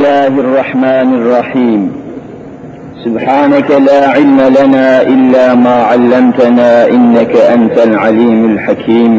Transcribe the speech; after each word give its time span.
الله 0.00 0.26
الرحمن 0.26 1.08
الرحيم 1.20 1.92
سبحانك 3.04 3.70
لا 3.70 4.08
علم 4.08 4.40
لنا 4.40 5.02
إلا 5.02 5.54
ما 5.54 5.74
علمتنا 5.90 6.88
إنك 6.88 7.36
أنت 7.36 7.78
العليم 7.78 8.40
الحكيم 8.52 9.12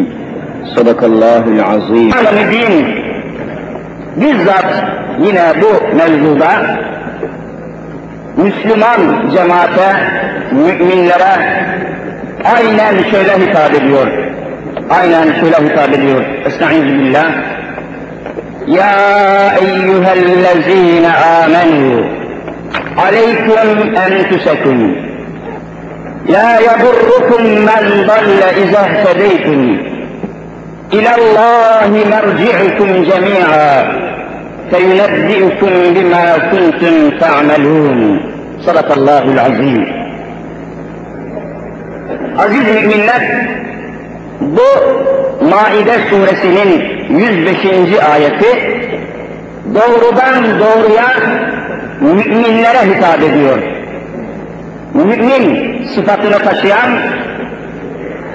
صدق 0.76 1.04
الله 1.04 1.44
العظيم 1.48 2.12
Alemidin 2.14 2.86
bizzat 4.18 4.72
yine 5.20 5.54
bu 5.62 5.96
mevzuda 5.98 6.52
Müslüman 8.38 9.30
cemaate, 9.36 9.90
müminlere 10.52 11.34
aynen 12.46 13.04
şöyle 13.12 13.34
hitap 13.38 13.74
ediyor. 13.76 14.08
Aynen 14.90 15.24
şöyle 15.40 15.70
hitap 15.70 15.94
ediyor. 15.94 16.22
Estaizu 16.46 16.86
billah. 16.86 17.26
يا 18.69 19.57
أيها 19.57 20.13
الذين 20.13 21.05
آمنوا 21.05 22.05
عليكم 22.99 23.79
أنفسكم 23.97 24.97
لا 26.29 26.59
يضركم 26.61 27.45
من 27.45 28.07
ضل 28.07 28.43
إذا 28.63 28.81
اهتديتم 28.81 29.79
إلى 30.93 31.11
الله 31.15 32.05
مرجعكم 32.11 33.03
جميعا 33.03 34.03
فينبئكم 34.71 35.71
بما 35.95 36.39
كنتم 36.39 37.19
تعملون. 37.19 38.21
صدق 38.67 38.93
الله 38.93 39.23
العظيم. 39.23 39.87
عزيزي 42.39 42.87
من 42.87 43.07
نفسي 43.07 43.63
bu 44.43 44.69
Maide 45.45 45.99
suresinin 46.11 46.83
105. 47.09 47.99
ayeti 48.13 48.83
doğrudan 49.75 50.61
doğruya 50.61 51.07
müminlere 52.01 52.95
hitap 52.95 53.23
ediyor. 53.23 53.59
Mümin 54.95 55.87
sıfatını 55.95 56.39
taşıyan 56.39 56.91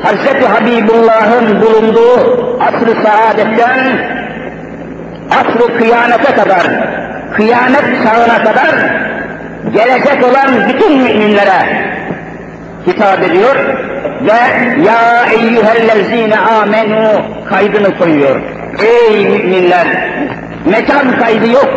Hz. 0.04 0.44
Habibullah'ın 0.50 1.62
bulunduğu 1.62 2.20
asr-ı 2.60 2.96
saadetten 3.04 3.80
asr-ı 5.32 5.78
kıyamete 5.78 6.36
kadar, 6.36 6.68
kıyamet 7.36 7.86
çağına 8.04 8.44
kadar 8.44 8.76
gelecek 9.74 10.26
olan 10.26 10.70
bütün 10.70 10.98
müminlere 10.98 11.88
hitap 12.88 13.24
ediyor 13.24 13.56
ve 14.22 14.82
ya 14.84 15.26
eyyühellezine 15.32 16.38
amenu 16.38 17.22
kaydını 17.50 17.98
koyuyor. 17.98 18.42
Ey 18.84 19.26
müminler! 19.26 19.88
Mekan 20.66 21.20
kaydı 21.20 21.48
yok, 21.52 21.70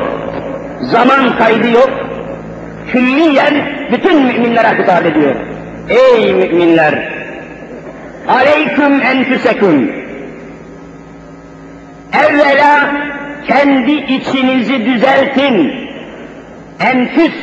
zaman 0.80 1.38
kaydı 1.38 1.70
yok. 1.70 1.91
Külliyen 2.92 3.55
bütün 3.92 4.22
müminlere 4.27 4.82
hitap 4.82 5.06
ediyor. 5.06 5.34
Ey 5.88 6.34
müminler! 6.34 7.12
Aleyküm 8.28 9.00
enfüseküm. 9.02 9.92
Evvela 12.12 12.92
kendi 13.48 13.92
içinizi 13.92 14.86
düzeltin. 14.86 15.72
Enfüs, 16.80 17.34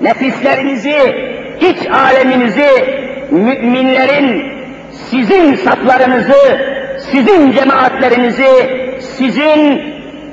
nefislerinizi, 0.00 0.96
iç 1.60 1.90
aleminizi, 1.90 2.68
müminlerin 3.30 4.52
sizin 5.10 5.54
saflarınızı, 5.54 6.58
sizin 7.12 7.52
cemaatlerinizi, 7.52 8.50
sizin 9.00 9.82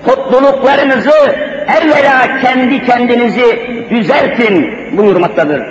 topluluklarınızı 0.06 1.36
evvela 1.78 2.40
kendi 2.42 2.86
kendinizi 2.86 3.70
düzeltin 3.90 4.72
buyurmaktadır. 4.98 5.64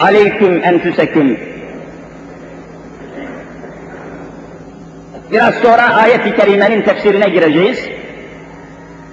Aleyküm 0.00 0.64
enfüseküm. 0.64 1.40
Biraz 5.30 5.54
sonra 5.54 5.94
ayet-i 5.94 6.36
kerimenin 6.36 6.82
tefsirine 6.82 7.28
gireceğiz. 7.28 7.88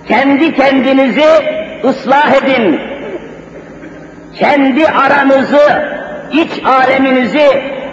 Kendi 0.08 0.56
kendinizi 0.56 1.26
ıslah 1.84 2.34
edin. 2.34 2.80
Kendi 4.36 4.88
aranızı, 4.88 5.84
iç 6.32 6.66
aleminizi 6.66 7.50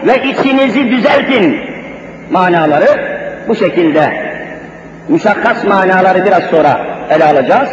ve 0.06 0.22
içinizi 0.22 0.90
düzeltin. 0.90 1.60
Manaları 2.30 3.12
bu 3.48 3.54
şekilde. 3.56 4.32
Müşakkas 5.08 5.64
manaları 5.64 6.26
biraz 6.26 6.42
sonra 6.42 6.80
ele 7.10 7.24
alacağız. 7.24 7.70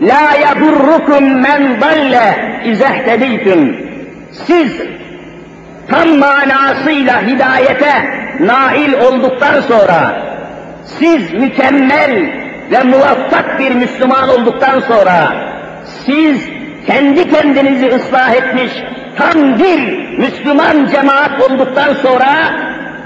La 0.00 0.36
yadurrukum 0.40 1.40
men 1.40 1.80
dalle 1.80 2.60
izehtediytüm. 2.64 3.88
Siz 4.32 4.72
tam 5.90 6.08
manasıyla 6.08 7.26
hidayete 7.26 7.92
nail 8.40 8.92
olduktan 8.92 9.60
sonra, 9.60 10.22
siz 10.84 11.32
mükemmel 11.32 12.30
ve 12.70 12.82
muvaffak 12.82 13.58
bir 13.58 13.74
Müslüman 13.74 14.28
olduktan 14.28 14.80
sonra, 14.80 15.36
siz 16.06 16.57
kendi 16.88 17.30
kendinizi 17.30 17.86
ıslah 17.86 18.34
etmiş 18.34 18.72
tam 19.16 19.58
bir 19.58 20.08
Müslüman 20.18 20.86
cemaat 20.86 21.50
olduktan 21.50 21.94
sonra, 21.94 22.28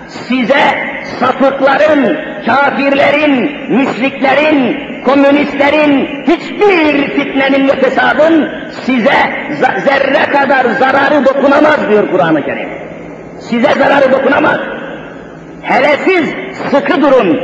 size 0.09 0.93
sapıkların, 1.21 2.19
kafirlerin, 2.47 3.51
müşriklerin, 3.77 4.79
komünistlerin, 5.05 6.09
hiçbir 6.27 7.11
fitnenin 7.11 7.69
ve 7.69 7.73
fesadın 7.73 8.49
size 8.85 9.19
zerre 9.85 10.33
kadar 10.33 10.65
zararı 10.65 11.25
dokunamaz 11.25 11.89
diyor 11.91 12.11
Kur'an-ı 12.11 12.45
Kerim. 12.45 12.69
Size 13.41 13.75
zararı 13.79 14.13
dokunamaz. 14.13 14.59
Hele 15.63 15.97
siz 16.05 16.35
sıkı 16.71 17.03
durun, 17.03 17.41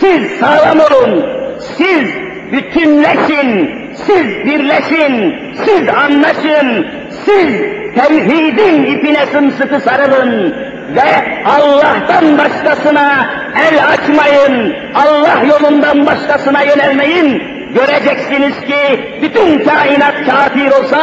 siz 0.00 0.30
sağlam 0.30 0.78
olun, 0.80 1.26
siz 1.60 2.08
bütünleşin, 2.52 3.70
siz 4.06 4.26
birleşin, 4.46 5.34
siz 5.64 5.88
anlaşın, 5.88 6.86
siz 7.24 7.60
tevhidin 7.94 8.84
ipine 8.84 9.26
sımsıkı 9.26 9.80
sarılın 9.80 10.54
ve 10.96 11.44
Allah'tan 11.44 12.38
başkasına 12.38 13.30
el 13.70 13.88
açmayın, 13.92 14.74
Allah 14.94 15.44
yolundan 15.44 16.06
başkasına 16.06 16.62
yönelmeyin, 16.62 17.42
göreceksiniz 17.74 18.60
ki 18.60 19.00
bütün 19.22 19.64
kainat 19.64 20.14
kafir 20.26 20.70
olsa 20.70 20.98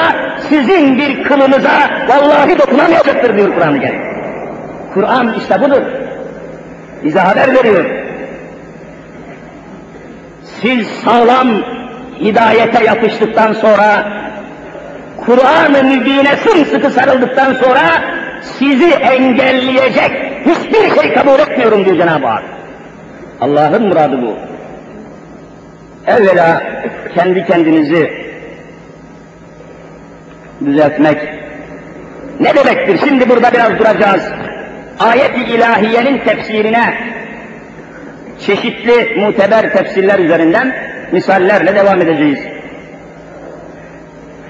sizin 0.49 0.97
bir 0.97 1.23
kılınıza 1.23 1.89
vallahi 2.07 2.59
dokunamayacaktır 2.59 3.37
diyor 3.37 3.55
Kur'an-ı 3.55 3.79
Kerim. 3.81 4.01
Kur'an 4.93 5.35
işte 5.37 5.61
budur. 5.61 5.81
Bize 7.03 7.19
haber 7.19 7.53
veriyor. 7.55 7.85
Siz 10.61 10.87
sağlam 10.87 11.47
hidayete 12.19 12.83
yapıştıktan 12.83 13.53
sonra, 13.53 14.07
Kur'an-ı 15.25 15.83
Mübin'e 15.83 16.37
sımsıkı 16.37 16.89
sarıldıktan 16.89 17.53
sonra 17.53 17.81
sizi 18.41 18.91
engelleyecek 18.91 20.11
hiçbir 20.45 21.01
şey 21.01 21.13
kabul 21.13 21.39
etmiyorum 21.39 21.85
diyor 21.85 21.97
Cenab-ı 21.97 22.27
Hak. 22.27 22.43
Allah'ın 23.41 23.87
muradı 23.87 24.21
bu. 24.21 24.37
Evvela 26.07 26.63
kendi 27.15 27.45
kendinizi 27.45 28.11
düzeltmek 30.65 31.17
ne 32.39 32.55
demektir? 32.55 32.99
Şimdi 33.09 33.29
burada 33.29 33.53
biraz 33.53 33.79
duracağız. 33.79 34.23
Ayet-i 34.99 35.43
ilahiyenin 35.43 36.17
tefsirine 36.17 36.93
çeşitli 38.39 39.21
muteber 39.21 39.73
tefsirler 39.73 40.19
üzerinden 40.19 40.75
misallerle 41.11 41.75
devam 41.75 42.01
edeceğiz. 42.01 42.39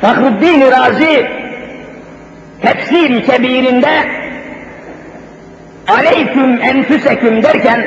Fahruddin 0.01 0.61
Razi 0.61 1.27
tefsir-i 2.61 3.23
kebirinde 3.23 4.03
aleyküm 5.87 6.61
enfüseküm 6.61 7.43
derken 7.43 7.85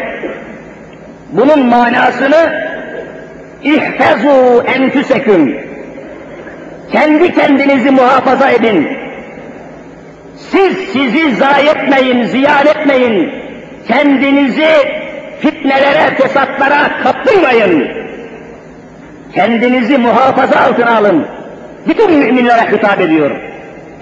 bunun 1.33 1.67
manasını 1.67 2.69
ihfezu 3.63 4.65
enfüseküm 4.67 5.69
kendi 6.93 7.35
kendinizi 7.35 7.91
muhafaza 7.91 8.51
edin. 8.51 8.89
Siz 10.37 10.79
sizi 10.79 11.35
zayi 11.35 11.69
etmeyin, 11.69 12.25
ziyan 12.25 12.67
etmeyin. 12.67 13.31
Kendinizi 13.89 14.69
fitnelere, 15.41 16.15
fesatlara 16.17 17.03
kaptırmayın. 17.03 17.89
Kendinizi 19.35 19.99
muhafaza 19.99 20.61
altına 20.61 20.97
alın. 20.97 21.27
Bütün 21.87 22.13
müminlere 22.13 22.73
hitap 22.73 23.01
ediyor. 23.01 23.31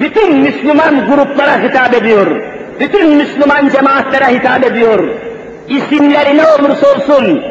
Bütün 0.01 0.37
Müslüman 0.37 1.07
gruplara 1.07 1.63
hitap 1.63 1.95
ediyor. 1.95 2.27
Bütün 2.81 3.17
Müslüman 3.17 3.69
cemaatlere 3.69 4.27
hitap 4.27 4.65
ediyor. 4.65 5.09
İsimleri 5.69 6.37
ne 6.37 6.43
olursa 6.47 6.87
olsun, 6.95 7.43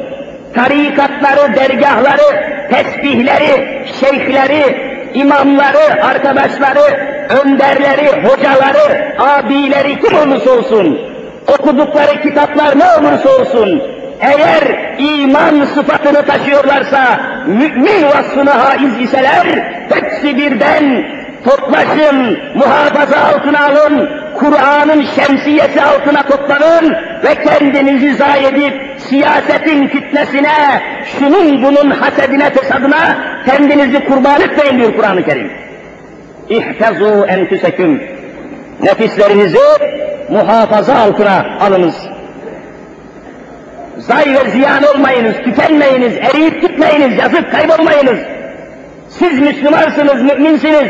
tarikatları, 0.54 1.56
dergahları, 1.56 2.56
tesbihleri, 2.72 3.86
şeyhleri, 4.00 4.78
imamları, 5.14 6.04
arkadaşları, 6.06 7.16
önderleri, 7.30 8.28
hocaları, 8.28 9.16
abileri 9.20 10.00
kim 10.00 10.18
olursa 10.18 10.52
olsun, 10.52 11.00
okudukları 11.48 12.22
kitaplar 12.22 12.80
ne 12.80 12.86
olursa 12.86 13.30
olsun, 13.30 13.82
eğer 14.34 14.96
iman 15.00 15.66
sıfatını 15.66 16.26
taşıyorlarsa, 16.26 17.20
mümin 17.48 18.04
vasfını 18.04 18.50
haiz 18.50 19.02
iseler, 19.02 19.46
hepsi 19.94 20.38
birden 20.38 21.06
toplaşın, 21.46 22.40
muhafaza 22.56 23.18
altına 23.18 23.66
alın, 23.66 24.10
Kur'an'ın 24.36 25.06
şemsiyesi 25.16 25.82
altına 25.82 26.24
toplanın 26.24 26.96
ve 27.24 27.36
kendinizi 27.44 28.14
zayi 28.14 28.46
edip 28.46 28.74
siyasetin 28.98 29.88
fitnesine, 29.88 30.82
şunun 31.20 31.64
bunun 31.64 31.92
hasedine, 31.92 32.50
fesadına 32.50 33.18
kendinizi 33.46 34.06
kurban 34.06 34.42
etmeyin 34.42 34.80
diyor 34.80 34.96
Kur'an-ı 34.96 35.26
Kerim. 35.26 35.52
İhfezu 36.50 37.26
enfüseküm. 37.28 38.04
Nefislerinizi 38.84 39.58
muhafaza 40.30 40.96
altına 40.96 41.46
alınız. 41.60 42.15
Zay 44.08 44.26
ve 44.26 44.50
ziyan 44.50 44.84
olmayınız, 44.84 45.36
tükenmeyiniz, 45.36 46.14
eriyip 46.18 46.62
gitmeyiniz, 46.62 47.20
yazıp 47.20 47.52
kaybolmayınız. 47.52 48.20
Siz 49.10 49.40
Müslümansınız, 49.40 50.24
müminsiniz. 50.24 50.88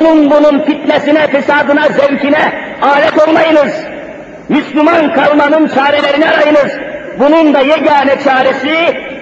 Onun 0.00 0.30
bunun 0.30 0.64
fitnesine, 0.64 1.26
fesadına, 1.26 1.88
zevkine 1.88 2.52
alet 2.82 3.28
olmayınız. 3.28 3.72
Müslüman 4.48 5.12
kalmanın 5.12 5.68
çarelerini 5.68 6.28
arayınız. 6.28 6.72
Bunun 7.18 7.54
da 7.54 7.60
yegane 7.60 8.20
çaresi 8.24 8.76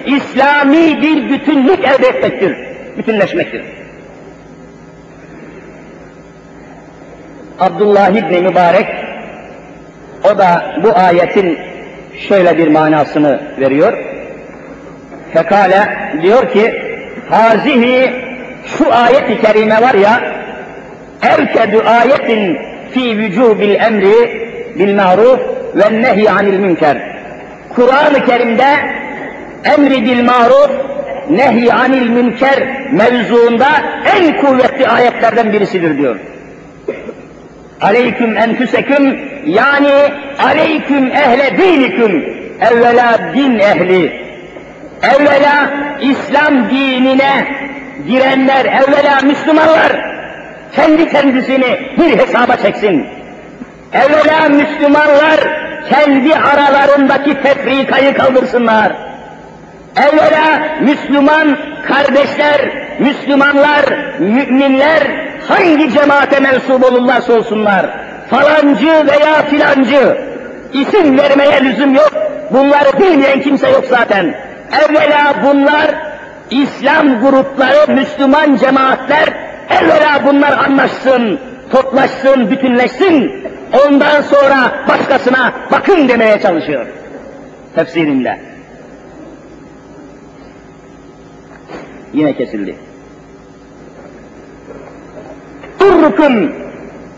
İslami 0.05 1.01
bir 1.01 1.29
bütünlük 1.29 1.79
elde 1.85 2.07
etmektir, 2.07 2.57
bütünleşmektir. 2.97 3.63
Abdullah 7.59 8.09
İbni 8.09 8.41
Mübarek, 8.41 8.87
o 10.23 10.37
da 10.37 10.75
bu 10.83 10.97
ayetin 10.97 11.68
şöyle 12.17 12.57
bir 12.57 12.67
manasını 12.67 13.41
veriyor. 13.59 13.93
Fekale 15.33 16.11
diyor 16.21 16.49
ki, 16.49 16.81
hazihi 17.29 18.11
şu 18.65 18.93
ayet-i 18.93 19.41
kerime 19.41 19.81
var 19.81 19.93
ya, 19.93 20.21
erkedü 21.21 21.79
ayetin 21.79 22.57
fi 22.91 23.17
vücubil 23.17 23.75
emri 23.75 24.49
bil 24.79 24.95
maruf 24.95 25.39
ve 25.75 26.01
nehy 26.01 26.29
anil 26.29 26.59
münker. 26.59 26.97
Kur'an-ı 27.75 28.25
Kerim'de 28.25 28.73
emri 29.63 30.05
bil 30.05 30.23
maruf, 30.23 30.71
nehy 31.29 31.73
anil 31.73 32.09
münker 32.09 32.67
mevzuunda 32.91 33.67
en 34.17 34.37
kuvvetli 34.37 34.87
ayetlerden 34.87 35.53
birisidir 35.53 35.97
diyor. 35.97 36.15
Aleyküm 37.81 38.37
enfüseküm 38.37 39.19
yani 39.45 39.93
aleyküm 40.39 41.11
ehle 41.11 41.57
diniküm 41.57 42.25
evvela 42.61 43.19
din 43.33 43.59
ehli 43.59 44.29
evvela 45.01 45.69
İslam 46.01 46.69
dinine 46.69 47.47
girenler 48.07 48.65
evvela 48.65 49.21
Müslümanlar 49.23 50.09
kendi 50.75 51.09
kendisini 51.09 51.79
bir 51.97 52.17
hesaba 52.17 52.55
çeksin. 52.57 53.07
Evvela 53.93 54.49
Müslümanlar 54.49 55.39
kendi 55.89 56.35
aralarındaki 56.35 57.41
tefrikayı 57.41 58.13
kaldırsınlar. 58.13 58.91
Evvela 59.95 60.77
Müslüman 60.81 61.57
kardeşler, 61.87 62.88
Müslümanlar, 62.99 63.85
müminler 64.19 65.29
hangi 65.47 65.93
cemaate 65.93 66.39
mensup 66.39 66.83
olurlarsa 66.91 67.33
olsunlar, 67.33 67.85
falancı 68.29 68.87
veya 68.87 69.43
filancı, 69.49 70.17
isim 70.73 71.17
vermeye 71.17 71.63
lüzum 71.63 71.93
yok, 71.93 72.11
bunları 72.51 72.99
bilmeyen 72.99 73.41
kimse 73.41 73.69
yok 73.69 73.85
zaten. 73.89 74.35
Evvela 74.85 75.35
bunlar 75.43 75.95
İslam 76.49 77.21
grupları, 77.21 77.93
Müslüman 77.93 78.55
cemaatler, 78.55 79.29
evvela 79.69 80.25
bunlar 80.25 80.57
anlaşsın, 80.57 81.39
toplaşsın, 81.71 82.51
bütünleşsin, 82.51 83.31
ondan 83.85 84.21
sonra 84.21 84.85
başkasına 84.87 85.53
bakın 85.71 86.07
demeye 86.07 86.39
çalışıyor 86.39 86.85
tefsirinde. 87.75 88.39
Yine 92.13 92.33
kesildi. 92.33 92.88
Durrukum 95.89 96.53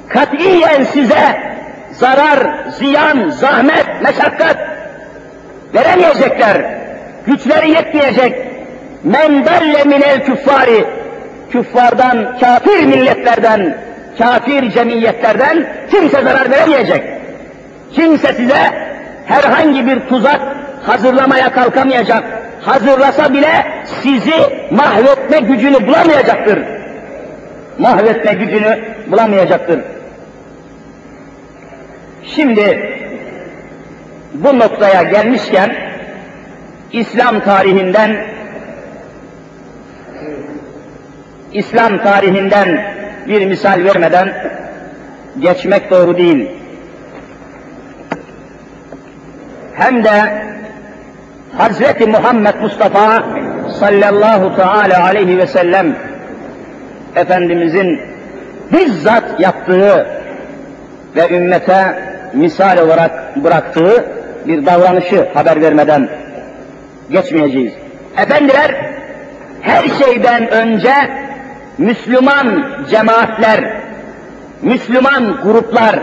katiyen 0.10 0.84
size 0.84 1.42
zarar, 1.92 2.40
ziyan, 2.80 3.30
zahmet, 3.30 3.86
meşakkat 4.04 4.58
veremeyecekler. 5.74 6.58
Güçleri 7.28 7.70
yetmeyecek. 7.70 8.48
Men 9.04 9.46
dalle 9.46 9.84
minel 9.84 10.26
küffari 10.26 10.86
küffardan, 11.52 12.38
kafir 12.40 12.86
milletlerden, 12.86 13.78
kafir 14.18 14.72
cemiyetlerden 14.72 15.68
kimse 15.92 16.22
zarar 16.22 16.52
veremeyecek. 16.52 17.04
Kimse 17.94 18.34
size 18.34 18.72
herhangi 19.26 19.88
bir 19.88 20.00
tuzak 20.00 20.42
hazırlamaya 20.86 21.52
kalkamayacak. 21.52 22.24
Hazırlasa 22.62 23.34
bile 23.34 23.66
sizi 24.02 24.36
mahvetme 24.72 25.40
gücünü 25.40 25.88
bulamayacaktır. 25.88 26.81
Mahvetme 27.80 28.34
gücünü 28.34 28.80
bulamayacaktır. 29.08 29.80
Şimdi 32.24 32.92
bu 34.34 34.60
noktaya 34.60 35.04
gelmişken 35.04 35.76
İslam 36.92 37.40
tarihinden 37.40 38.26
İslam 41.54 42.04
tarihinden 42.04 42.94
bir 43.28 43.46
misal 43.46 43.84
vermeden 43.84 44.34
geçmek 45.40 45.92
doğru 45.92 46.18
değil. 46.18 46.50
Hem 49.74 50.04
de 50.04 50.44
Hazreti 51.58 52.06
Muhammed 52.08 52.56
Mustafa 52.62 53.24
sallallahu 53.80 54.56
teala 54.56 55.04
aleyhi 55.04 55.38
ve 55.38 55.48
sellem 55.48 55.98
Efendimizin 57.16 58.00
bizzat 58.74 59.40
yaptığı 59.40 60.08
ve 61.16 61.36
ümmete 61.36 61.96
misal 62.34 62.78
olarak 62.78 63.44
bıraktığı 63.44 64.06
bir 64.48 64.66
davranışı 64.66 65.28
haber 65.34 65.62
vermeden 65.62 66.10
geçmeyeceğiz. 67.12 67.74
Efendiler 68.18 68.76
her 69.62 69.84
şeyden 69.88 70.52
önce 70.52 70.94
Müslüman 71.78 72.78
cemaatler, 72.90 73.82
Müslüman 74.62 75.38
gruplar, 75.44 76.00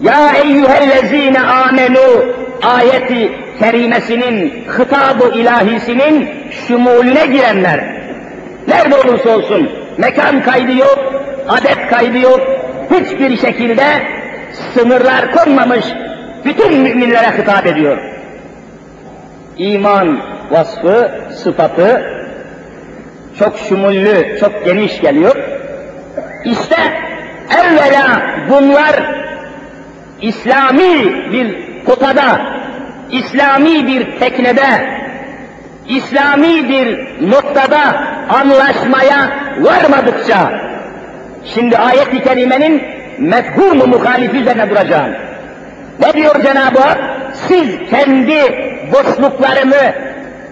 Ya 0.00 0.32
eyyühellezine 0.44 1.40
amenu 1.40 2.24
ayeti 2.62 3.32
kerimesinin, 3.58 4.48
hitabı 4.78 5.38
ilahisinin 5.38 6.28
şumulüne 6.50 7.26
girenler, 7.26 7.91
nerede 8.72 8.94
olursa 8.94 9.30
olsun, 9.36 9.70
mekan 9.98 10.42
kaydı 10.42 10.72
yok, 10.72 10.98
adet 11.48 11.88
kaydı 11.90 12.18
yok, 12.18 12.40
hiçbir 12.90 13.36
şekilde 13.36 13.84
sınırlar 14.74 15.32
konmamış, 15.32 15.84
bütün 16.44 16.80
müminlere 16.80 17.38
hitap 17.38 17.66
ediyor. 17.66 17.98
İman 19.58 20.20
vasfı, 20.50 21.10
sıfatı 21.44 22.02
çok 23.38 23.58
şumullü, 23.58 24.36
çok 24.40 24.64
geniş 24.64 25.00
geliyor. 25.00 25.36
İşte 26.44 26.76
evvela 27.50 28.22
bunlar 28.50 29.22
İslami 30.20 31.32
bir 31.32 31.56
potada, 31.84 32.40
İslami 33.10 33.86
bir 33.86 34.18
teknede, 34.18 35.01
İslami 35.88 36.68
bir 36.68 36.98
noktada 37.30 37.78
anlaşmaya 38.28 39.30
varmadıkça, 39.60 40.52
şimdi 41.54 41.78
ayet-i 41.78 42.22
kerimenin 42.22 42.82
mefhumu 43.18 43.86
muhalifi 43.86 44.36
üzerine 44.36 44.70
duracağım. 44.70 45.12
Ne 46.00 46.12
diyor 46.12 46.42
Cenab-ı 46.42 46.80
Hak? 46.80 46.98
Siz 47.48 47.66
kendi 47.90 48.40
boşluklarını, 48.92 49.94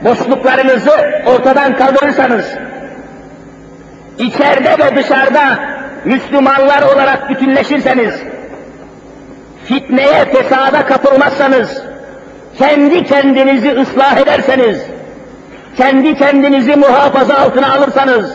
boşluklarınızı 0.05 0.93
ortadan 1.27 1.77
kaldırırsanız, 1.77 2.45
içeride 4.19 4.77
ve 4.79 4.97
dışarıda 4.97 5.59
Müslümanlar 6.05 6.83
olarak 6.83 7.31
bütünleşirseniz, 7.31 8.15
fitneye, 9.65 10.25
fesada 10.25 10.87
kapılmazsanız, 10.87 11.83
kendi 12.59 13.05
kendinizi 13.05 13.73
ıslah 13.73 14.17
ederseniz, 14.17 14.83
kendi 15.77 16.17
kendinizi 16.17 16.77
muhafaza 16.77 17.35
altına 17.35 17.73
alırsanız, 17.75 18.31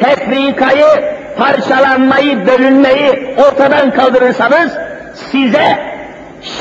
tefrikayı, 0.00 1.16
parçalanmayı, 1.38 2.46
bölünmeyi 2.46 3.36
ortadan 3.38 3.90
kaldırırsanız, 3.90 4.72
size 5.14 5.78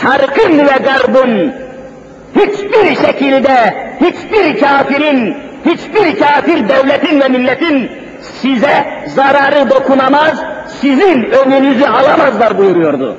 şarkın 0.02 0.58
ve 0.58 0.78
garbın 0.84 1.54
hiçbir 2.36 3.06
şekilde, 3.06 3.76
hiçbir 4.02 4.60
kafirin, 4.60 5.38
hiçbir 5.66 6.20
kafir 6.20 6.70
devletin 6.70 7.22
ve 7.22 7.28
milletin 7.28 7.92
size 8.42 8.86
zararı 9.08 9.70
dokunamaz, 9.70 10.44
sizin 10.82 11.24
önünüzü 11.24 11.86
alamazlar 11.86 12.58
buyuruyordu. 12.58 13.18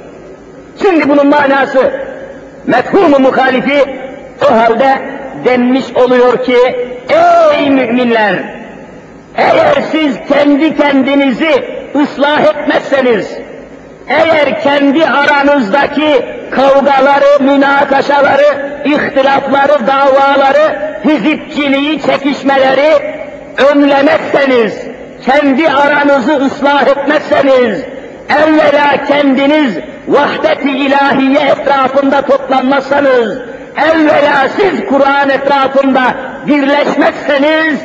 Şimdi 0.83 1.09
bunun 1.09 1.26
manası 1.26 1.93
mefhumu 2.66 3.19
muhalifi 3.19 3.85
o 4.50 4.55
halde 4.55 5.15
denmiş 5.45 5.85
oluyor 5.95 6.45
ki 6.45 6.57
ey 7.09 7.71
müminler 7.71 8.37
eğer 9.37 9.83
siz 9.93 10.16
kendi 10.28 10.76
kendinizi 10.76 11.64
ıslah 11.95 12.40
etmezseniz 12.40 13.38
eğer 14.09 14.62
kendi 14.62 15.07
aranızdaki 15.07 16.26
kavgaları, 16.50 17.43
münakaşaları, 17.43 18.81
ihtilafları, 18.85 19.87
davaları, 19.87 20.78
hizipçiliği, 21.05 22.02
çekişmeleri 22.02 23.16
önlemezseniz, 23.73 24.75
kendi 25.25 25.71
aranızı 25.71 26.37
ıslah 26.37 26.87
etmezseniz, 26.87 27.83
evvela 28.28 29.05
kendiniz 29.09 29.78
vahdet-i 30.09 30.71
ilahiye 30.71 31.40
etrafında 31.40 32.23
toplanmazsanız, 32.23 33.38
evvela 33.76 34.49
siz 34.49 34.87
Kur'an 34.88 35.30
etrafında 35.30 36.14
birleşmezseniz, 36.47 37.80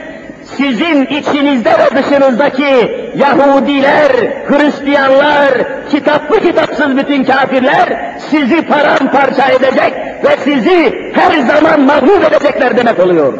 sizin 0.57 1.05
içinizde 1.05 1.71
ve 1.71 1.97
dışınızdaki 1.97 2.91
Yahudiler, 3.15 4.11
Hristiyanlar, 4.47 5.51
kitaplı 5.91 6.41
kitapsız 6.41 6.97
bütün 6.97 7.23
kafirler 7.23 8.15
sizi 8.29 8.61
paramparça 8.61 9.51
edecek 9.51 9.93
ve 10.23 10.37
sizi 10.43 11.11
her 11.13 11.39
zaman 11.39 11.81
mağlup 11.81 12.23
edecekler 12.31 12.77
demek 12.77 12.99
oluyor. 12.99 13.33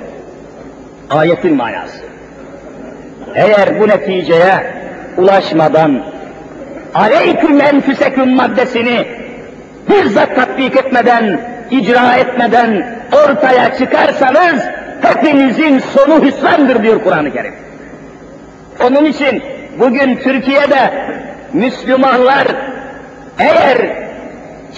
Ayetin 1.09 1.55
manası. 1.55 2.01
Eğer 3.35 3.79
bu 3.79 3.87
neticeye 3.87 4.73
ulaşmadan 5.17 6.03
aleyküm 6.95 7.61
enfüseküm 7.61 8.35
maddesini 8.35 9.07
bizzat 9.89 10.35
tatbik 10.35 10.75
etmeden, 10.77 11.41
icra 11.71 12.15
etmeden 12.15 12.99
ortaya 13.11 13.77
çıkarsanız 13.77 14.63
hepinizin 15.01 15.79
sonu 15.79 16.23
hüsrandır 16.23 16.83
diyor 16.83 17.03
Kur'an-ı 17.03 17.33
Kerim. 17.33 17.53
Onun 18.83 19.05
için 19.05 19.43
bugün 19.79 20.15
Türkiye'de 20.15 20.93
Müslümanlar 21.53 22.47
eğer 23.39 23.77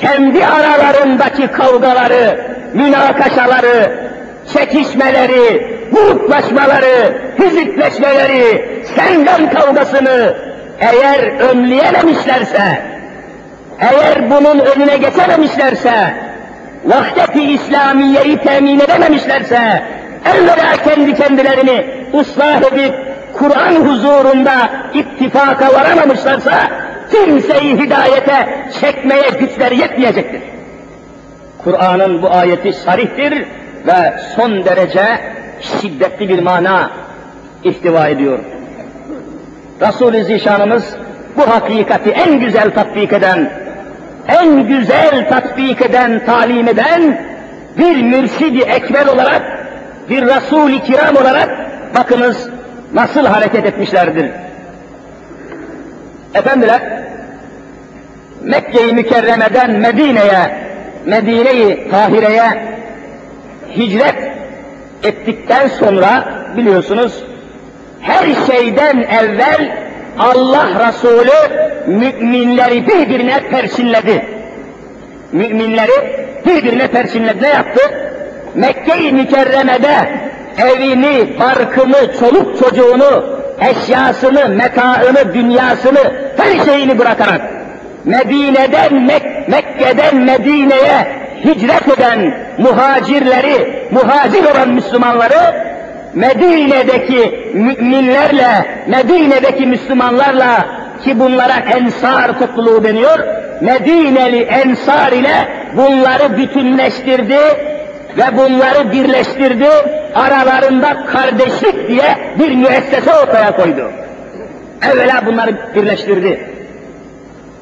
kendi 0.01 0.45
aralarındaki 0.45 1.47
kavgaları, 1.47 2.39
münakaşaları, 2.73 3.91
çekişmeleri, 4.53 5.73
gruplaşmaları, 5.91 7.17
hizipleşmeleri, 7.39 8.65
senden 8.95 9.49
kavgasını 9.49 10.37
eğer 10.79 11.39
önleyememişlerse, 11.39 12.81
eğer 13.79 14.29
bunun 14.29 14.59
önüne 14.59 14.97
geçememişlerse, 14.97 16.13
vahdet-i 16.85 17.43
İslamiye'yi 17.43 18.37
temin 18.37 18.79
edememişlerse, 18.79 19.83
evvela 20.35 20.77
kendi 20.85 21.13
kendilerini 21.13 21.85
ıslah 22.19 22.61
edip, 22.61 22.93
Kur'an 23.33 23.75
huzurunda 23.75 24.69
ittifaka 24.93 25.73
varamamışlarsa, 25.73 26.53
kimseyi 27.11 27.79
hidayete 27.79 28.67
çekmeye 28.81 29.29
güçleri 29.39 29.77
yetmeyecektir. 29.77 30.41
Kur'an'ın 31.63 32.21
bu 32.21 32.29
ayeti 32.29 32.73
sarihtir 32.73 33.45
ve 33.87 34.13
son 34.35 34.65
derece 34.65 35.05
şiddetli 35.61 36.29
bir 36.29 36.39
mana 36.39 36.91
ihtiva 37.63 38.07
ediyor. 38.07 38.39
Resul-i 39.81 40.23
Zişanımız 40.23 40.95
bu 41.37 41.41
hakikati 41.41 42.09
en 42.09 42.39
güzel 42.39 42.73
tatbik 42.73 43.13
eden, 43.13 43.51
en 44.27 44.67
güzel 44.67 45.29
tatbik 45.29 45.81
eden, 45.81 46.25
talim 46.25 46.67
eden 46.67 47.21
bir 47.77 48.01
mürşidi 48.01 48.61
ekber 48.61 49.05
olarak, 49.05 49.41
bir 50.09 50.25
Resul-i 50.25 50.83
Kiram 50.83 51.15
olarak 51.15 51.49
bakınız 51.95 52.49
nasıl 52.93 53.25
hareket 53.25 53.65
etmişlerdir. 53.65 54.31
Efendiler, 56.33 56.81
Mekke-i 58.43 58.93
Mükerreme'den 58.93 59.71
Medine'ye, 59.71 60.57
Medine-i 61.05 61.89
Tahire'ye 61.91 62.63
hicret 63.75 64.15
ettikten 65.03 65.67
sonra 65.67 66.25
biliyorsunuz 66.57 67.23
her 68.01 68.25
şeyden 68.51 68.97
evvel 68.97 69.77
Allah 70.19 70.87
Resulü 70.87 71.63
müminleri 71.87 72.87
birbirine 72.87 73.39
perçinledi. 73.39 74.25
Müminleri 75.31 76.25
birbirine 76.45 76.87
perçinledi. 76.87 77.41
Ne 77.41 77.47
yaptı? 77.47 77.81
Mekke-i 78.55 79.11
Mükerreme'de 79.11 79.95
evini, 80.57 81.39
barkını, 81.39 82.19
çoluk 82.19 82.59
çocuğunu, 82.59 83.25
eşyasını, 83.59 84.49
metaını, 84.49 85.33
dünyasını, 85.33 86.13
her 86.37 86.65
şeyini 86.65 86.99
bırakarak 86.99 87.41
Medine'den, 88.05 88.93
Mek 88.93 89.47
Mekke'den 89.47 90.15
Medine'ye 90.15 91.07
hicret 91.45 91.97
eden 91.97 92.33
muhacirleri, 92.57 93.87
muhacir 93.91 94.43
olan 94.43 94.69
Müslümanları 94.69 95.62
Medine'deki 96.15 97.51
müminlerle, 97.53 98.65
Medine'deki 98.87 99.65
Müslümanlarla 99.65 100.65
ki 101.03 101.19
bunlara 101.19 101.53
ensar 101.53 102.39
topluluğu 102.39 102.83
deniyor, 102.83 103.19
Medineli 103.61 104.41
ensar 104.41 105.11
ile 105.11 105.47
bunları 105.77 106.37
bütünleştirdi 106.37 107.39
ve 108.17 108.37
bunları 108.37 108.91
birleştirdi, 108.91 109.67
aralarında 110.15 111.05
kardeşlik 111.05 111.87
diye 111.87 112.17
bir 112.39 112.55
müessese 112.55 113.13
ortaya 113.13 113.55
koydu. 113.55 113.91
Evvela 114.91 115.25
bunları 115.25 115.55
birleştirdi. 115.75 116.49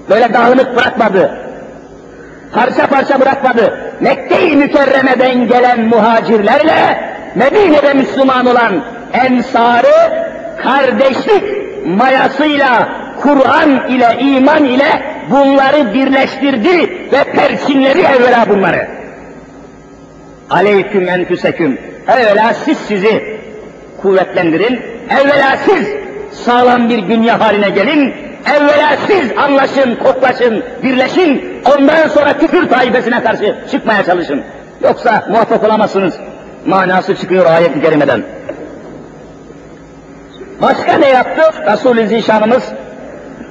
Böyle 0.10 0.34
dağınık 0.34 0.76
bırakmadı. 0.76 1.42
Parça 2.54 2.88
parça 2.88 3.20
bırakmadı. 3.20 3.94
Mekke-i 4.00 4.56
Mükerreme'den 4.56 5.48
gelen 5.48 5.82
muhacirlerle 5.82 7.11
Medine'de 7.36 7.94
Müslüman 7.94 8.46
olan 8.46 8.84
ensarı 9.14 10.24
kardeşlik 10.64 11.44
mayasıyla, 11.86 12.90
Kur'an 13.22 13.88
ile, 13.88 14.18
iman 14.20 14.66
ile 14.66 15.04
bunları 15.30 15.94
birleştirdi 15.94 16.90
ve 17.12 17.24
perçinleri 17.24 18.02
evvela 18.02 18.46
bunları. 18.50 18.88
Aleyküm 20.50 21.10
enfüseküm. 21.10 21.78
Evvela 22.08 22.54
siz 22.54 22.78
sizi 22.78 23.40
kuvvetlendirin. 24.02 24.82
Evvela 25.10 25.58
siz 25.66 25.88
sağlam 26.32 26.90
bir 26.90 27.08
dünya 27.10 27.40
haline 27.40 27.70
gelin. 27.70 28.14
Evvela 28.56 28.98
siz 29.08 29.38
anlaşın, 29.38 29.96
koklaşın, 29.96 30.64
birleşin. 30.84 31.62
Ondan 31.78 32.08
sonra 32.08 32.38
küfür 32.38 32.70
taibesine 32.70 33.24
karşı 33.24 33.56
çıkmaya 33.72 34.04
çalışın. 34.04 34.44
Yoksa 34.84 35.24
muvaffak 35.30 35.64
olamazsınız 35.64 36.14
manası 36.66 37.16
çıkıyor 37.16 37.46
ayet-i 37.46 37.82
kerimeden. 37.82 38.24
Başka 40.62 40.94
ne 40.98 41.10
yaptı 41.10 41.42
Resul-i 41.72 42.08
Zişanımız? 42.08 42.64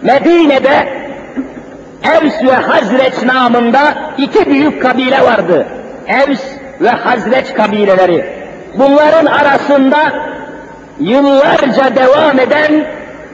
Medine'de 0.03 1.01
Evs 2.05 2.45
ve 2.45 2.55
Hazreç 2.55 3.23
namında 3.23 3.81
iki 4.19 4.47
büyük 4.47 4.83
kabile 4.83 5.23
vardı. 5.23 5.67
Evs 6.07 6.43
ve 6.81 6.91
Hazreç 6.91 7.55
kabileleri. 7.55 8.25
Bunların 8.79 9.27
arasında 9.27 10.13
yıllarca 11.01 11.97
devam 11.97 12.41
eden 12.41 12.87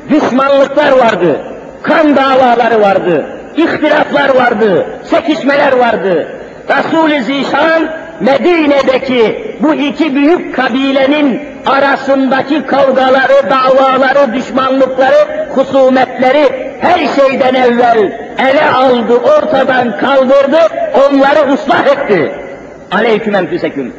düşmanlıklar 0.08 0.92
vardı. 0.92 1.40
Kan 1.82 2.16
davaları 2.16 2.80
vardı. 2.80 3.26
ihtilaflar 3.56 4.34
vardı. 4.34 4.86
Çekişmeler 5.10 5.72
vardı. 5.72 6.28
Resul-i 6.68 7.22
Zişan 7.22 7.88
Medine'deki 8.20 9.56
bu 9.60 9.74
iki 9.74 10.14
büyük 10.14 10.56
kabilenin 10.56 11.40
arasındaki 11.66 12.66
kavgaları, 12.66 13.50
davaları, 13.50 14.34
düşmanlıkları, 14.34 15.48
husumetleri 15.54 16.76
her 16.80 16.98
şeyden 16.98 17.54
evvel 17.54 18.12
ele 18.38 18.70
aldı, 18.70 19.16
ortadan 19.16 19.98
kaldırdı, 19.98 20.58
onları 20.94 21.52
ıslah 21.52 21.86
etti. 21.86 22.32
Aleyküm 22.92 23.34
enfüseküm. 23.34 23.92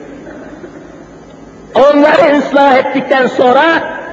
Onları 1.75 2.37
ıslah 2.37 2.77
ettikten 2.77 3.27
sonra 3.27 3.63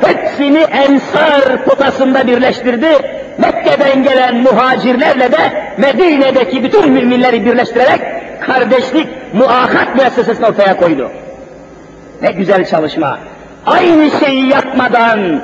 hepsini 0.00 0.58
ensar 0.58 1.64
potasında 1.64 2.26
birleştirdi. 2.26 2.88
Mekke'den 3.38 4.02
gelen 4.02 4.36
muhacirlerle 4.36 5.32
de 5.32 5.38
Medine'deki 5.78 6.64
bütün 6.64 6.92
müminleri 6.92 7.46
birleştirerek 7.46 8.00
kardeşlik, 8.40 9.08
muahat 9.34 9.96
müessesesini 9.96 10.46
ortaya 10.46 10.76
koydu. 10.76 11.10
Ne 12.22 12.32
güzel 12.32 12.64
çalışma. 12.64 13.18
Aynı 13.66 14.10
şeyi 14.10 14.48
yapmadan 14.48 15.40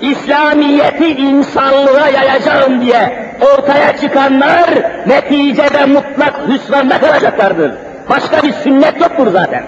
İslamiyeti 0.00 1.06
insanlığa 1.08 2.08
yayacağım 2.08 2.80
diye 2.80 3.34
ortaya 3.40 3.96
çıkanlar 3.96 4.68
neticede 5.06 5.86
mutlak 5.86 6.34
hüsranda 6.48 6.98
kalacaklardır. 6.98 7.72
Başka 8.10 8.42
bir 8.42 8.52
sünnet 8.52 9.00
yoktur 9.00 9.32
zaten. 9.32 9.64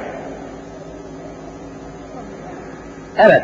Evet. 3.19 3.43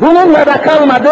Bununla 0.00 0.46
da 0.46 0.62
kalmadı. 0.62 1.10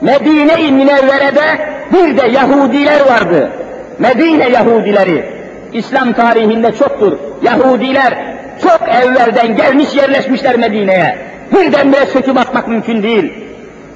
Medine-i 0.00 0.72
Münevvere'de 0.72 1.75
bir 1.96 2.16
de 2.16 2.26
Yahudiler 2.26 3.00
vardı. 3.00 3.50
Medine 3.98 4.48
Yahudileri. 4.48 5.24
İslam 5.72 6.12
tarihinde 6.12 6.72
çoktur. 6.72 7.18
Yahudiler 7.42 8.36
çok 8.62 8.80
evvelden 8.88 9.56
gelmiş 9.56 9.94
yerleşmişler 9.94 10.56
Medine'ye. 10.56 11.18
Birdenbire 11.54 12.06
söküp 12.06 12.38
atmak 12.38 12.68
mümkün 12.68 13.02
değil. 13.02 13.32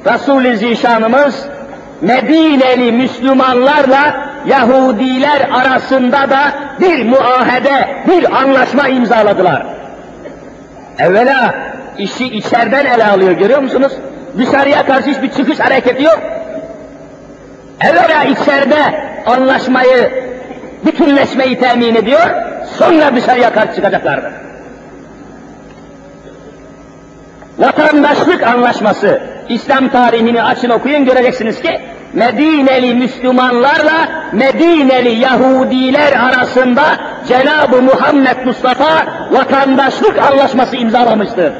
Resul-i 0.06 0.56
Zişanımız 0.56 1.48
Medineli 2.00 2.92
Müslümanlarla 2.92 4.30
Yahudiler 4.46 5.48
arasında 5.52 6.30
da 6.30 6.52
bir 6.80 7.04
muahede, 7.04 7.88
bir 8.08 8.36
anlaşma 8.42 8.88
imzaladılar. 8.88 9.66
Evvela 10.98 11.54
işi 11.98 12.24
içeriden 12.24 12.86
ele 12.86 13.04
alıyor 13.04 13.32
görüyor 13.32 13.62
musunuz? 13.62 13.92
Dışarıya 14.38 14.86
karşı 14.86 15.10
hiçbir 15.10 15.30
çıkış 15.30 15.60
hareketi 15.60 16.02
yok. 16.02 16.20
Evvela 17.80 18.24
içeride 18.24 19.10
anlaşmayı, 19.26 20.10
bütünleşmeyi 20.86 21.58
temin 21.58 21.94
ediyor, 21.94 22.30
sonra 22.78 23.16
dışarıya 23.16 23.52
karşı 23.52 23.74
çıkacaklardır. 23.74 24.32
Vatandaşlık 27.58 28.42
anlaşması, 28.42 29.20
İslam 29.48 29.88
tarihini 29.88 30.42
açın 30.42 30.70
okuyun 30.70 31.04
göreceksiniz 31.04 31.62
ki, 31.62 31.80
Medineli 32.12 32.94
Müslümanlarla 32.94 34.08
Medineli 34.32 35.08
Yahudiler 35.08 36.12
arasında 36.12 36.82
Cenab-ı 37.28 37.82
Muhammed 37.82 38.46
Mustafa 38.46 39.06
vatandaşlık 39.30 40.18
anlaşması 40.18 40.76
imzalamıştır. 40.76 41.52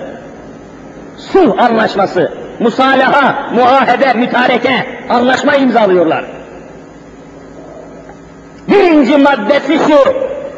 Sulh 1.32 1.62
anlaşması, 1.62 2.32
musalaha, 2.61 3.50
muahede, 3.55 4.12
mütareke, 4.12 4.87
anlaşma 5.09 5.57
imzalıyorlar. 5.57 6.25
Birinci 8.69 9.17
maddesi 9.17 9.79
şu, 9.79 9.99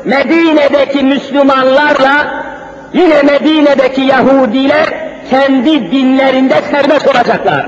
Medine'deki 0.04 1.04
Müslümanlarla 1.04 2.44
yine 2.92 3.22
Medine'deki 3.22 4.00
Yahudiler 4.00 4.88
kendi 5.30 5.92
dinlerinde 5.92 6.54
serbest 6.70 7.06
olacaklar. 7.06 7.66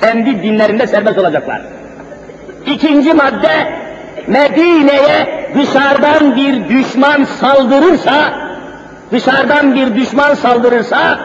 Kendi 0.00 0.42
dinlerinde 0.42 0.86
serbest 0.86 1.18
olacaklar. 1.18 1.62
İkinci 2.66 3.14
madde, 3.14 3.72
Medine'ye 4.26 5.48
dışarıdan 5.54 6.36
bir 6.36 6.68
düşman 6.68 7.24
saldırırsa, 7.24 8.34
dışarıdan 9.12 9.74
bir 9.74 9.94
düşman 9.94 10.34
saldırırsa, 10.34 11.18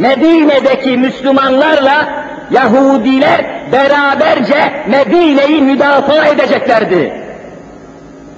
Medine'deki 0.00 0.96
Müslümanlarla 0.96 2.24
Yahudiler 2.50 3.44
beraberce 3.72 4.72
Medine'yi 4.88 5.62
müdafaa 5.62 6.26
edeceklerdi. 6.26 7.12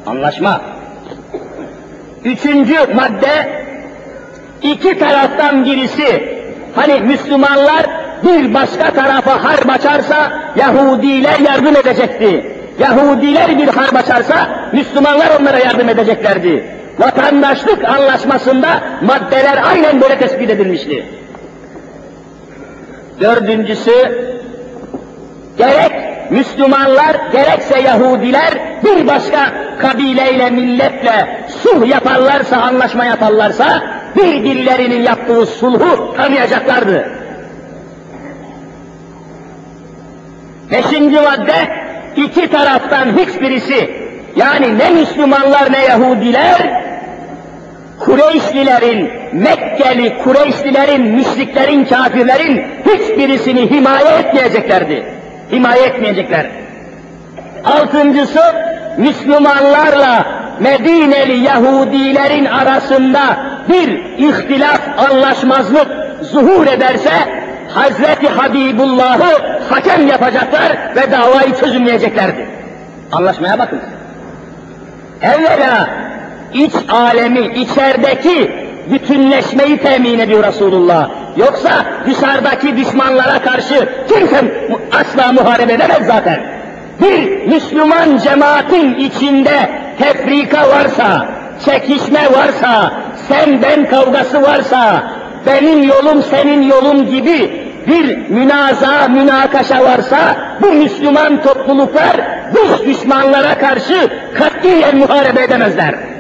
Anlaşma. 0.07 0.61
Üçüncü 2.25 2.75
madde, 2.95 3.65
iki 4.63 4.99
taraftan 4.99 5.65
birisi, 5.65 6.39
hani 6.75 7.01
Müslümanlar 7.01 7.87
bir 8.25 8.55
başka 8.55 8.91
tarafa 8.91 9.45
harp 9.45 9.71
açarsa 9.71 10.33
Yahudiler 10.57 11.39
yardım 11.39 11.77
edecekti. 11.77 12.57
Yahudiler 12.81 13.59
bir 13.59 13.69
harp 13.69 13.97
açarsa 13.97 14.49
Müslümanlar 14.73 15.41
onlara 15.41 15.59
yardım 15.59 15.89
edeceklerdi. 15.89 16.67
Vatandaşlık 16.99 17.85
anlaşmasında 17.85 18.69
maddeler 19.03 19.59
aynen 19.71 20.01
böyle 20.01 20.19
tespit 20.19 20.51
edilmişti. 20.51 21.22
Dördüncüsü, 23.23 23.93
gerek 25.59 25.93
Müslümanlar 26.31 27.17
gerekse 27.33 27.81
Yahudiler 27.81 28.55
bir 28.85 29.07
başka 29.07 29.53
kabileyle, 29.79 30.51
milletle 30.51 31.47
sulh 31.63 31.87
yaparlarsa, 31.87 32.57
anlaşma 32.57 33.05
yaparlarsa 33.05 33.83
birbirlerinin 34.17 35.03
yaptığı 35.03 35.47
sulhu 35.47 36.15
tanıyacaklardı. 36.17 37.09
Beşinci 40.71 41.21
madde, 41.21 41.69
iki 42.17 42.51
taraftan 42.51 43.19
hiçbirisi, 43.19 43.91
yani 44.37 44.79
ne 44.79 44.91
Müslümanlar 44.91 45.73
ne 45.73 45.85
Yahudiler, 45.85 46.83
Kureyşlilerin, 48.05 49.11
Mekkeli 49.33 50.19
Kureyşlilerin, 50.19 51.03
müşriklerin, 51.03 51.85
kafirlerin 51.85 52.65
hiçbirisini 52.87 53.71
himaye 53.71 54.19
etmeyeceklerdi. 54.19 55.05
Himaye 55.53 55.83
etmeyecekler. 55.83 56.47
Altıncısı, 57.65 58.41
Müslümanlarla 58.99 60.27
Medineli 60.61 61.37
Yahudilerin 61.39 62.45
arasında 62.45 63.21
bir 63.69 63.89
ihtilaf, 64.19 64.81
anlaşmazlık 65.11 65.89
zuhur 66.23 66.67
ederse, 66.67 67.13
Hazreti 67.69 68.29
Habibullah'ı 68.29 69.61
hakem 69.71 70.09
yapacaklar 70.09 70.97
ve 70.97 71.11
davayı 71.11 71.55
çözümleyeceklerdi. 71.55 72.47
Anlaşmaya 73.13 73.59
bakın. 73.59 73.81
Evvela 75.23 75.89
iç 76.55 76.73
alemi, 76.89 77.47
içerideki 77.47 78.51
bütünleşmeyi 78.91 79.79
temin 79.79 80.19
ediyor 80.19 80.45
Resulullah. 80.45 81.09
Yoksa 81.37 81.71
dışarıdaki 82.07 82.77
düşmanlara 82.77 83.43
karşı 83.43 83.89
kimse 84.09 84.69
asla 84.93 85.33
muharebe 85.33 85.73
edemez 85.73 86.07
zaten. 86.07 86.41
Bir 87.03 87.47
Müslüman 87.47 88.17
cemaatin 88.17 88.95
içinde 88.95 89.71
tefrika 89.99 90.69
varsa, 90.69 91.27
çekişme 91.65 92.33
varsa, 92.33 92.93
sen 93.29 93.63
ben 93.63 93.89
kavgası 93.89 94.43
varsa, 94.43 95.03
benim 95.47 95.83
yolum 95.83 96.23
senin 96.23 96.63
yolun 96.63 97.11
gibi 97.11 97.63
bir 97.87 98.29
münaza, 98.29 99.09
münakaşa 99.09 99.85
varsa 99.85 100.37
bu 100.63 100.73
Müslüman 100.73 101.43
topluluklar 101.43 102.17
dış 102.55 102.87
düşmanlara 102.87 103.59
karşı 103.59 104.09
katiyen 104.39 104.97
muharebe 104.97 105.43
edemezler. 105.43 106.12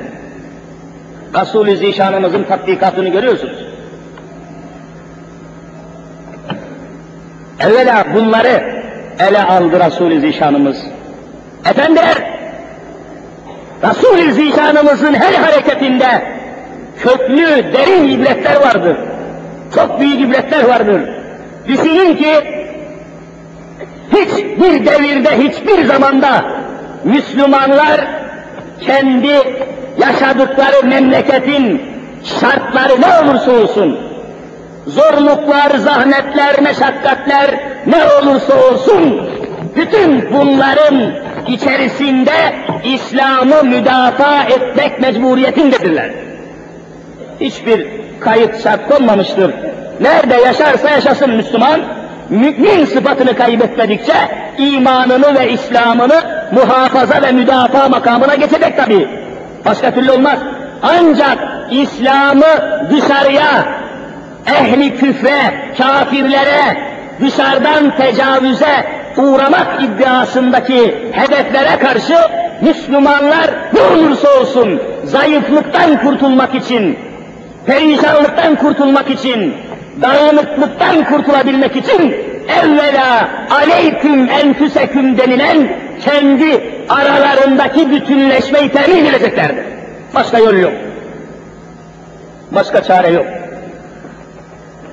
Resul-i 1.41 1.77
Zişanımızın 1.77 2.45
tatbikatını 2.45 3.09
görüyorsunuz. 3.09 3.67
Evvela 7.61 8.07
bunları 8.15 8.83
ele 9.29 9.43
aldı 9.43 9.81
Resul-i 9.81 10.21
Zişanımız. 10.21 10.77
Efendiler, 11.71 12.17
Resul-i 13.83 14.33
Zişanımızın 14.33 15.15
her 15.15 15.35
hareketinde 15.35 16.33
köklü, 17.03 17.73
derin 17.73 18.09
ibretler 18.09 18.57
vardır. 18.57 18.97
Çok 19.75 20.01
büyük 20.01 20.21
ibretler 20.21 20.65
vardır. 20.65 21.03
Düşünün 21.69 22.17
ki, 22.17 22.35
hiçbir 24.13 24.87
devirde, 24.87 25.39
hiçbir 25.39 25.85
zamanda 25.85 26.45
Müslümanlar 27.05 28.01
kendi 28.81 29.43
yaşadıkları 29.99 30.87
memleketin 30.87 31.83
şartları 32.25 33.01
ne 33.01 33.31
olursa 33.31 33.53
olsun, 33.53 33.99
zorluklar, 34.87 35.71
zahmetler, 35.79 36.61
meşakkatler 36.61 37.61
ne 37.87 38.05
olursa 38.05 38.55
olsun, 38.55 39.31
bütün 39.77 40.33
bunların 40.33 41.13
içerisinde 41.49 42.33
İslam'ı 42.85 43.65
müdafaa 43.65 44.43
etmek 44.45 45.01
mecburiyetindedirler. 45.01 46.11
Hiçbir 47.41 47.87
kayıt 48.21 48.63
şart 48.63 48.89
konmamıştır. 48.89 49.55
Nerede 50.01 50.35
yaşarsa 50.35 50.91
yaşasın 50.91 51.31
Müslüman, 51.31 51.81
mümin 52.31 52.85
sıfatını 52.85 53.37
kaybetmedikçe 53.37 54.15
imanını 54.59 55.35
ve 55.41 55.51
İslam'ını 55.51 56.23
muhafaza 56.53 57.23
ve 57.23 57.33
müdafaa 57.33 57.89
makamına 57.89 58.35
geçecek 58.35 58.77
tabi. 58.77 59.09
Başka 59.65 59.95
türlü 59.95 60.11
olmaz. 60.11 60.39
Ancak 60.83 61.39
İslam'ı 61.71 62.89
dışarıya, 62.91 63.65
ehli 64.47 64.97
küfre, 64.97 65.55
kafirlere, 65.79 66.77
dışarıdan 67.21 67.97
tecavüze 67.97 68.87
uğramak 69.17 69.83
iddiasındaki 69.83 71.13
hedeflere 71.13 71.79
karşı 71.79 72.15
Müslümanlar 72.61 73.51
ne 73.73 73.81
olursa 73.81 74.29
olsun 74.41 74.83
zayıflıktan 75.05 76.01
kurtulmak 76.03 76.55
için, 76.55 76.99
perişanlıktan 77.67 78.57
kurtulmak 78.57 79.11
için, 79.11 79.55
dağınıklıktan 80.03 81.05
kurtulabilmek 81.05 81.77
için 81.77 82.15
evvela 82.63 83.29
aleyküm 83.51 84.31
enfüseküm 84.31 85.19
denilen 85.19 85.69
kendi 86.05 86.82
aralarındaki 86.89 87.91
bütünleşmeyi 87.91 88.69
temin 88.69 89.05
edeceklerdir. 89.05 89.65
Başka 90.15 90.39
yol 90.39 90.55
yok. 90.55 90.73
Başka 92.51 92.83
çare 92.83 93.09
yok. 93.09 93.27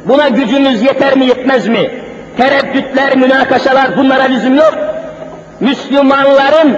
Buna 0.06 0.28
gücümüz 0.28 0.82
yeter 0.82 1.18
mi 1.18 1.26
yetmez 1.26 1.68
mi? 1.68 1.92
Tereddütler, 2.38 3.18
münakaşalar 3.18 3.98
bunlara 3.98 4.24
lüzum 4.24 4.56
yok. 4.56 4.74
Müslümanların 5.60 6.78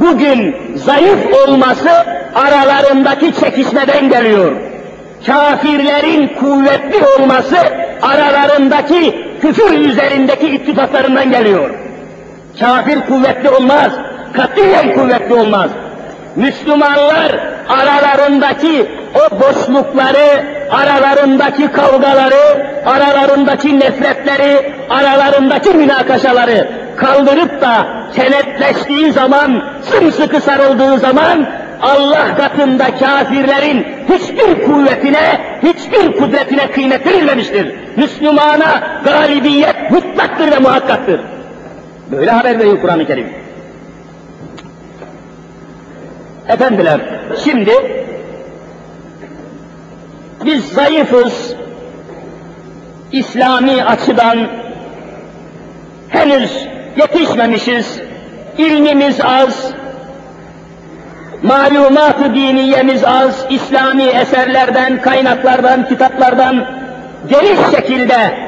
bugün 0.00 0.56
zayıf 0.74 1.48
olması 1.48 1.90
aralarındaki 2.34 3.32
çekişmeden 3.40 4.08
geliyor. 4.08 4.52
Kafirlerin 5.26 6.28
kuvvetli 6.28 7.06
olması 7.18 7.56
aralarındaki 8.02 9.14
küfür 9.40 9.78
üzerindeki 9.78 10.46
ittifaklarından 10.46 11.30
geliyor. 11.30 11.70
Kafir 12.60 13.00
kuvvetli 13.00 13.50
olmaz, 13.50 13.92
katiyen 14.32 14.94
kuvvetli 14.94 15.34
olmaz. 15.34 15.70
Müslümanlar 16.36 17.32
aralarındaki 17.68 18.86
o 19.14 19.40
boşlukları, 19.40 20.44
aralarındaki 20.70 21.72
kavgaları, 21.72 22.66
aralarındaki 22.86 23.80
nefretleri, 23.80 24.72
aralarındaki 24.90 25.70
münakaşaları 25.70 26.68
kaldırıp 26.96 27.60
da 27.60 27.86
kenetleştiği 28.16 29.12
zaman, 29.12 29.64
sımsıkı 29.82 30.40
sarıldığı 30.40 30.98
zaman 30.98 31.46
Allah 31.82 32.36
katında 32.36 32.84
kafirlerin 32.84 33.86
hiçbir 34.08 34.64
kuvvetine, 34.64 35.40
hiçbir 35.62 36.12
kudretine 36.18 36.70
kıymet 36.70 37.06
verilmemiştir. 37.06 37.74
Müslümana 37.96 38.82
galibiyet 39.04 39.90
mutlaktır 39.90 40.50
ve 40.50 40.58
muhakkaktır. 40.58 41.20
Böyle 42.10 42.30
haber 42.30 42.58
veriyor 42.58 42.80
Kur'an-ı 42.80 43.06
Kerim. 43.06 43.41
Efendiler, 46.48 47.00
şimdi 47.44 47.72
biz 50.44 50.68
zayıfız, 50.68 51.54
İslami 53.12 53.84
açıdan 53.84 54.48
henüz 56.08 56.66
yetişmemişiz, 56.96 58.00
ilmimiz 58.58 59.20
az, 59.20 59.72
malumat-ı 61.42 62.34
diniyemiz 62.34 63.04
az, 63.04 63.46
İslami 63.50 64.02
eserlerden, 64.04 65.02
kaynaklardan, 65.02 65.88
kitaplardan 65.88 66.66
geniş 67.28 67.76
şekilde 67.76 68.38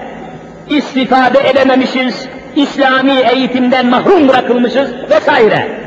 istifade 0.68 1.48
edememişiz, 1.48 2.28
İslami 2.56 3.12
eğitimden 3.34 3.86
mahrum 3.86 4.28
bırakılmışız 4.28 4.90
vesaire. 5.10 5.83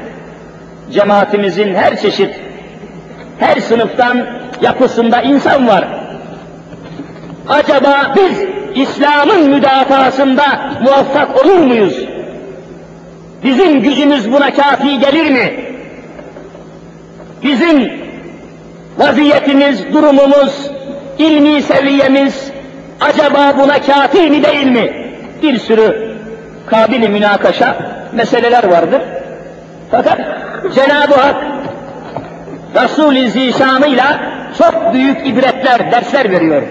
Cemaatimizin 0.91 1.73
her 1.75 2.01
çeşit, 2.01 2.35
her 3.39 3.55
sınıftan 3.55 4.27
yapısında 4.61 5.21
insan 5.21 5.67
var. 5.67 5.87
Acaba 7.49 8.13
biz 8.15 8.43
İslam'ın 8.75 9.49
müdafasında 9.49 10.43
muvaffak 10.83 11.45
olur 11.45 11.57
muyuz? 11.57 11.99
Bizim 13.43 13.81
gücümüz 13.81 14.31
buna 14.31 14.53
kafi 14.53 14.99
gelir 14.99 15.31
mi? 15.31 15.53
Bizim 17.43 17.91
vaziyetimiz, 18.97 19.93
durumumuz, 19.93 20.71
ilmi 21.19 21.61
seviyemiz 21.61 22.51
acaba 23.01 23.53
buna 23.57 23.81
kafi 23.81 24.29
mi 24.29 24.43
değil 24.43 24.67
mi? 24.67 25.13
Bir 25.43 25.59
sürü 25.59 26.17
kabili 26.65 27.09
münakaşa 27.09 27.77
meseleler 28.13 28.63
vardır. 28.63 29.01
Fakat 29.91 30.19
Cenab-ı 30.75 31.15
Hak 31.15 31.35
Resul-i 32.75 33.29
Zişan'ıyla 33.29 34.19
çok 34.57 34.93
büyük 34.93 35.27
ibretler, 35.27 35.91
dersler 35.91 36.31
veriyor. 36.31 36.61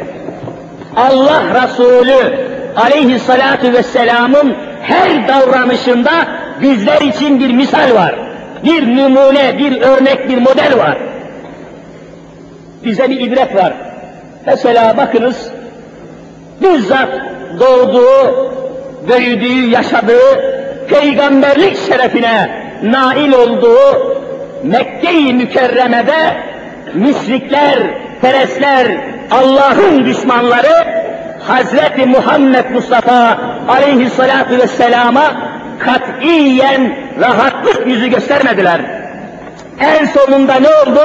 Allah 0.96 1.42
Resulü 1.62 2.46
aleyhissalatu 2.76 3.72
vesselamın 3.72 4.56
her 4.82 5.28
davranışında 5.28 6.10
bizler 6.62 7.00
için 7.00 7.40
bir 7.40 7.54
misal 7.54 7.94
var. 7.94 8.14
Bir 8.64 8.96
numune, 8.96 9.58
bir 9.58 9.80
örnek, 9.80 10.28
bir 10.28 10.38
model 10.38 10.78
var. 10.78 10.98
Bize 12.84 13.10
bir 13.10 13.20
ibret 13.20 13.54
var. 13.56 13.72
Mesela 14.46 14.96
bakınız, 14.96 15.50
bizzat 16.62 17.08
doğduğu, 17.60 18.52
büyüdüğü, 19.08 19.70
yaşadığı, 19.70 20.40
peygamberlik 20.88 21.76
şerefine 21.88 22.65
nail 22.82 23.32
olduğu 23.32 24.16
Mekke-i 24.62 25.34
Mükerreme'de 25.34 26.36
müşrikler, 26.94 27.78
perestler, 28.20 28.86
Allah'ın 29.30 30.04
düşmanları 30.06 31.06
Hazreti 31.40 32.06
Muhammed 32.06 32.70
Mustafa 32.70 33.38
aleyhissalatu 33.68 34.58
vesselama 34.58 35.22
katiyen 35.78 36.96
rahatlık 37.20 37.86
yüzü 37.86 38.08
göstermediler. 38.08 38.80
En 39.80 40.04
sonunda 40.04 40.54
ne 40.54 40.68
oldu? 40.68 41.00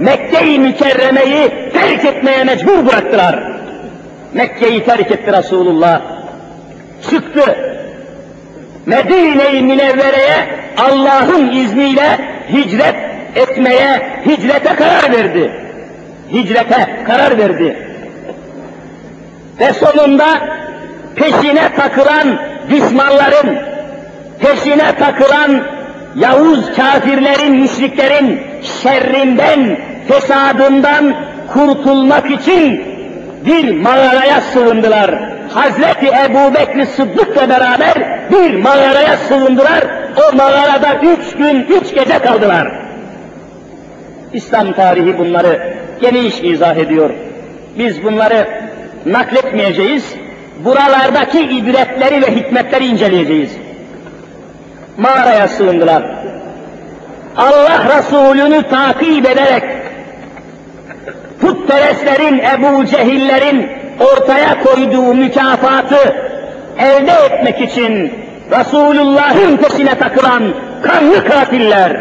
Mekke-i 0.00 0.58
Mükerreme'yi 0.58 1.70
terk 1.72 2.04
etmeye 2.04 2.44
mecbur 2.44 2.86
bıraktılar. 2.86 3.52
Mekke'yi 4.32 4.84
terk 4.84 5.10
etti 5.10 5.32
Resulullah. 5.32 6.00
Çıktı. 7.10 7.75
Medine-i 8.86 9.62
Münevvere'ye 9.62 10.46
Allah'ın 10.78 11.52
izniyle 11.52 12.18
hicret 12.52 12.96
etmeye, 13.34 14.20
hicrete 14.26 14.74
karar 14.74 15.12
verdi. 15.12 15.52
Hicrete 16.32 17.04
karar 17.06 17.38
verdi. 17.38 17.76
Ve 19.60 19.72
sonunda 19.72 20.26
peşine 21.16 21.74
takılan 21.76 22.38
düşmanların, 22.70 23.58
peşine 24.40 24.92
takılan 24.98 25.62
Yavuz 26.16 26.76
kafirlerin, 26.76 27.56
müşriklerin 27.56 28.40
şerrinden, 28.82 29.78
fesadından 30.08 31.14
kurtulmak 31.52 32.30
için 32.30 32.84
bir 33.46 33.80
mağaraya 33.80 34.40
sığındılar. 34.40 35.35
Hazreti 35.54 36.06
Ebu 36.06 36.54
Bekir 36.54 36.86
Sıddık'la 36.86 37.48
beraber 37.48 37.94
bir 38.30 38.54
mağaraya 38.54 39.16
sığındılar. 39.16 39.84
O 40.16 40.36
mağarada 40.36 40.94
üç 41.02 41.36
gün, 41.36 41.62
üç 41.62 41.94
gece 41.94 42.18
kaldılar. 42.18 42.72
İslam 44.32 44.72
tarihi 44.72 45.18
bunları 45.18 45.74
geniş 46.00 46.40
izah 46.40 46.76
ediyor. 46.76 47.10
Biz 47.78 48.04
bunları 48.04 48.48
nakletmeyeceğiz. 49.06 50.14
Buralardaki 50.64 51.40
ibretleri 51.40 52.22
ve 52.22 52.36
hikmetleri 52.36 52.86
inceleyeceğiz. 52.86 53.50
Mağaraya 54.96 55.48
sığındılar. 55.48 56.02
Allah 57.36 57.98
Resulü'nü 57.98 58.62
takip 58.62 59.26
ederek 59.26 59.62
putperestlerin, 61.40 62.38
Ebu 62.38 62.86
Cehillerin 62.86 63.70
ortaya 64.00 64.60
koyduğu 64.62 65.14
mükafatı 65.14 66.16
elde 66.78 67.12
etmek 67.12 67.60
için 67.60 68.12
Resulullah'ın 68.50 69.56
peşine 69.56 69.94
takılan 69.98 70.42
kanlı 70.82 71.24
katiller, 71.24 71.96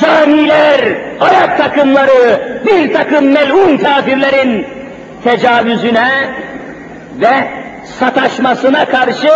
caniler, 0.00 0.80
ayak 1.20 1.58
takımları, 1.58 2.40
bir 2.66 2.94
takım 2.94 3.32
melun 3.32 3.76
kafirlerin 3.76 4.66
tecavüzüne 5.24 6.10
ve 7.20 7.48
sataşmasına 7.98 8.84
karşı 8.84 9.30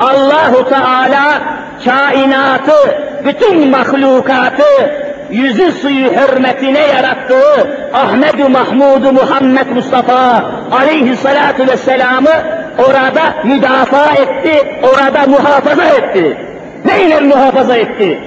Allahu 0.00 0.68
Teala 0.68 1.42
kainatı, 1.84 2.96
bütün 3.24 3.70
mahlukatı 3.70 5.01
yüzü 5.32 5.72
suyu 5.72 6.10
hürmetine 6.10 6.80
yarattığı 6.80 7.76
Ahmed-i 7.94 8.48
Mahmud 8.48 9.12
Muhammed 9.12 9.66
Mustafa 9.74 10.44
aleyhissalatu 10.72 11.66
vesselam'ı 11.66 12.62
orada 12.78 13.34
müdafaa 13.44 14.12
etti, 14.14 14.78
orada 14.82 15.26
muhafaza 15.26 15.84
etti. 15.84 16.36
Neyle 16.84 17.20
muhafaza 17.20 17.76
etti? 17.76 18.20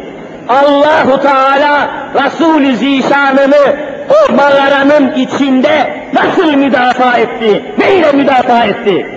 Allahu 0.50 1.22
Teala 1.22 1.90
Resulü 2.24 2.76
Zişanını 2.76 3.76
o 4.10 4.34
mağaranın 4.36 5.14
içinde 5.14 5.94
nasıl 6.14 6.54
müdafaa 6.54 7.18
etti? 7.18 7.64
Neyle 7.78 8.12
müdafaa 8.12 8.66
etti? 8.66 9.08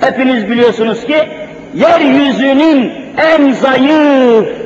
Hepiniz 0.00 0.50
biliyorsunuz 0.50 1.04
ki 1.04 1.28
yeryüzünün 1.74 2.92
en 3.16 3.52
zayıf 3.52 4.63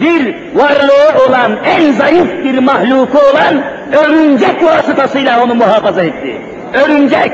bir 0.00 0.34
varlığı 0.54 1.24
olan, 1.28 1.58
en 1.64 1.92
zayıf 1.92 2.44
bir 2.44 2.58
mahluku 2.58 3.18
olan 3.18 3.62
örümcek 3.92 4.64
vasıtasıyla 4.64 5.44
onu 5.44 5.54
muhafaza 5.54 6.02
etti. 6.02 6.36
Örümcek. 6.74 7.32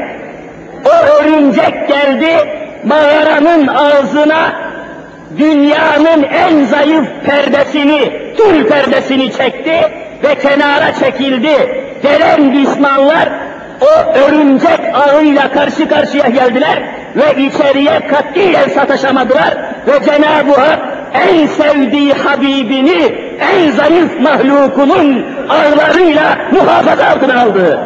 O 0.84 1.22
örümcek 1.22 1.88
geldi 1.88 2.48
mağaranın 2.84 3.66
ağzına 3.66 4.52
dünyanın 5.38 6.22
en 6.22 6.64
zayıf 6.64 7.06
perdesini, 7.26 8.12
tül 8.36 8.68
perdesini 8.68 9.32
çekti 9.32 9.80
ve 10.24 10.34
kenara 10.34 10.94
çekildi. 10.94 11.82
Gelen 12.02 12.54
düşmanlar 12.54 13.28
o 13.80 14.18
örümcek 14.18 14.80
ağıyla 14.94 15.52
karşı 15.52 15.88
karşıya 15.88 16.28
geldiler 16.28 16.82
ve 17.16 17.42
içeriye 17.42 18.06
katiyen 18.06 18.68
sataşamadılar 18.68 19.54
ve 19.86 20.04
Cenab-ı 20.04 20.60
Hak 20.60 20.95
en 21.16 21.46
sevdiği 21.46 22.12
Habibini 22.12 23.14
en 23.40 23.70
zayıf 23.70 24.20
mahlukunun 24.20 25.24
ağlarıyla 25.48 26.38
muhafaza 26.52 27.06
altına 27.06 27.42
aldı. 27.42 27.80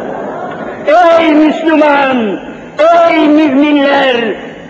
Ey 1.19 1.33
Müslüman, 1.33 2.39
ey 3.09 3.27
müminler, 3.27 4.15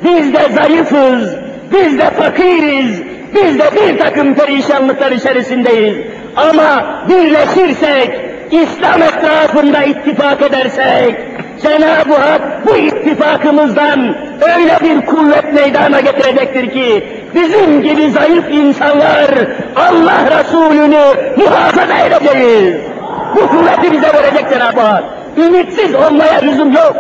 biz 0.04 0.34
de 0.34 0.50
zayıfız, 0.50 1.36
biz 1.74 2.00
de 2.00 2.10
fakiriz, 2.10 3.02
biz 3.36 3.60
de 3.60 3.64
bir 3.76 4.00
takım 4.00 4.34
perişanlıklar 4.34 5.12
içerisindeyiz. 5.12 5.96
Ama 6.36 6.86
birleşirsek, 7.10 8.20
İslam 8.52 9.02
etrafında 9.04 9.84
ittifak 9.84 10.42
edersek, 10.42 11.16
Cenab-ı 11.64 12.14
Hak 12.14 12.68
bu 12.68 12.78
ittifakımızdan 12.78 14.16
öyle 14.42 14.78
bir 14.82 15.06
kuvvet 15.06 15.54
meydana 15.54 16.00
getirecektir 16.00 16.72
ki, 16.72 17.08
bizim 17.36 17.82
gibi 17.82 18.12
zayıf 18.12 18.52
insanlar 18.52 19.30
Allah 19.76 20.40
Resulü'nü 20.40 21.04
muhafaza 21.38 21.98
edeceğiz. 21.98 22.76
Bu 23.36 23.48
kuvveti 23.48 23.92
bize 23.92 24.14
verecek 24.14 24.50
Cenab-ı 24.54 24.82
Hak. 24.82 25.04
Ümitsiz 25.38 25.96
olmaya 25.96 26.40
lüzum 26.42 26.72
yok. 26.72 26.96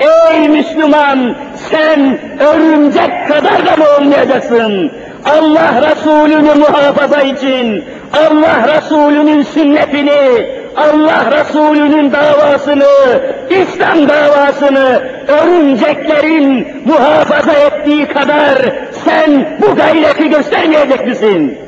Ey 0.00 0.48
Müslüman, 0.48 1.36
sen 1.70 2.18
örümcek 2.40 3.28
kadar 3.28 3.66
da 3.66 3.76
mı 3.76 3.84
olmayacaksın? 3.98 4.92
Allah 5.24 5.90
Resulü'nü 5.90 6.54
muhafaza 6.54 7.22
için, 7.22 7.84
Allah 8.12 8.76
Resulü'nün 8.76 9.42
sünnetini, 9.42 10.46
Allah 10.76 11.30
Resulü'nün 11.30 12.12
davasını, 12.12 13.20
İslam 13.50 14.08
davasını 14.08 15.02
örümceklerin 15.28 16.66
muhafaza 16.84 17.52
ettiği 17.52 18.06
kadar 18.06 18.72
sen 19.04 19.58
bu 19.60 19.74
gayreti 19.74 20.28
göstermeyecek 20.30 21.06
misin? 21.06 21.58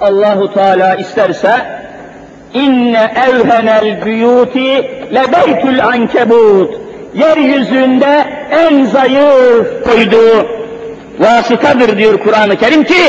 Allahu 0.00 0.54
Teala 0.54 0.94
isterse 0.94 1.52
inne 2.54 3.12
evhenel 3.28 4.04
buyuti 4.04 4.90
lebeytül 5.14 5.84
ankebut 5.84 6.74
yeryüzünde 7.14 8.24
en 8.50 8.84
zayıf 8.84 9.84
koyduğu 9.84 10.48
vasıtadır 11.18 11.98
diyor 11.98 12.18
Kur'an-ı 12.18 12.56
Kerim 12.56 12.84
ki 12.84 13.02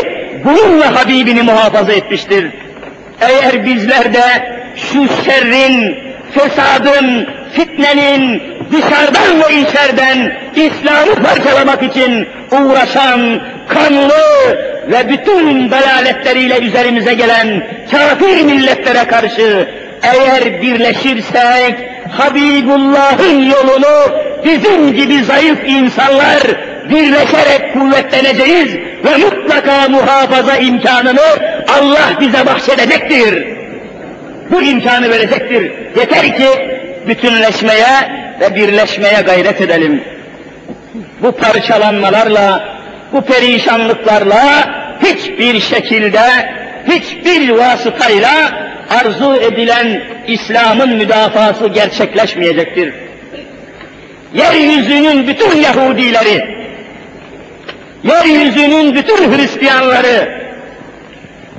bununla 0.45 1.01
Habibini 1.01 1.41
muhafaza 1.41 1.93
etmiştir. 1.93 2.51
Eğer 3.21 3.65
bizler 3.65 4.13
de 4.13 4.21
şu 4.75 5.07
şerrin, 5.25 5.97
fesadın, 6.31 7.27
fitnenin 7.53 8.43
dışarıdan 8.71 9.39
ve 9.39 9.61
içeriden 9.61 10.33
İslam'ı 10.55 11.15
parçalamak 11.15 11.83
için 11.83 12.27
uğraşan 12.51 13.41
kanlı 13.67 14.21
ve 14.87 15.09
bütün 15.09 15.71
dalaletleriyle 15.71 16.59
üzerimize 16.59 17.13
gelen 17.13 17.67
kafir 17.91 18.43
milletlere 18.43 19.03
karşı 19.07 19.67
eğer 20.03 20.61
birleşirsek 20.61 21.75
Habibullah'ın 22.11 23.43
yolunu 23.43 24.21
bizim 24.45 24.93
gibi 24.93 25.23
zayıf 25.23 25.59
insanlar 25.67 26.41
birleşerek 26.89 27.73
kuvvetleneceğiz 27.73 28.75
ve 28.75 29.17
mutlaka 29.17 29.89
muhafaza 29.89 30.57
imkanını 30.57 31.50
Allah 31.79 32.19
bize 32.19 32.45
bahşedecektir. 32.45 33.47
Bu 34.51 34.61
imkanı 34.61 35.09
verecektir. 35.09 35.71
Yeter 35.99 36.37
ki 36.37 36.47
bütünleşmeye 37.07 38.11
ve 38.41 38.55
birleşmeye 38.55 39.21
gayret 39.21 39.61
edelim. 39.61 40.03
Bu 41.21 41.31
parçalanmalarla, 41.31 42.77
bu 43.13 43.21
perişanlıklarla 43.21 44.69
hiçbir 45.03 45.59
şekilde, 45.59 46.21
hiçbir 46.87 47.49
vasıtayla 47.49 48.31
arzu 48.89 49.35
edilen 49.35 50.03
İslam'ın 50.27 50.95
müdafası 50.97 51.67
gerçekleşmeyecektir. 51.67 52.93
Yeryüzünün 54.33 55.27
bütün 55.27 55.61
Yahudileri, 55.61 56.45
yeryüzünün 58.03 58.95
bütün 58.95 59.37
Hristiyanları 59.37 60.40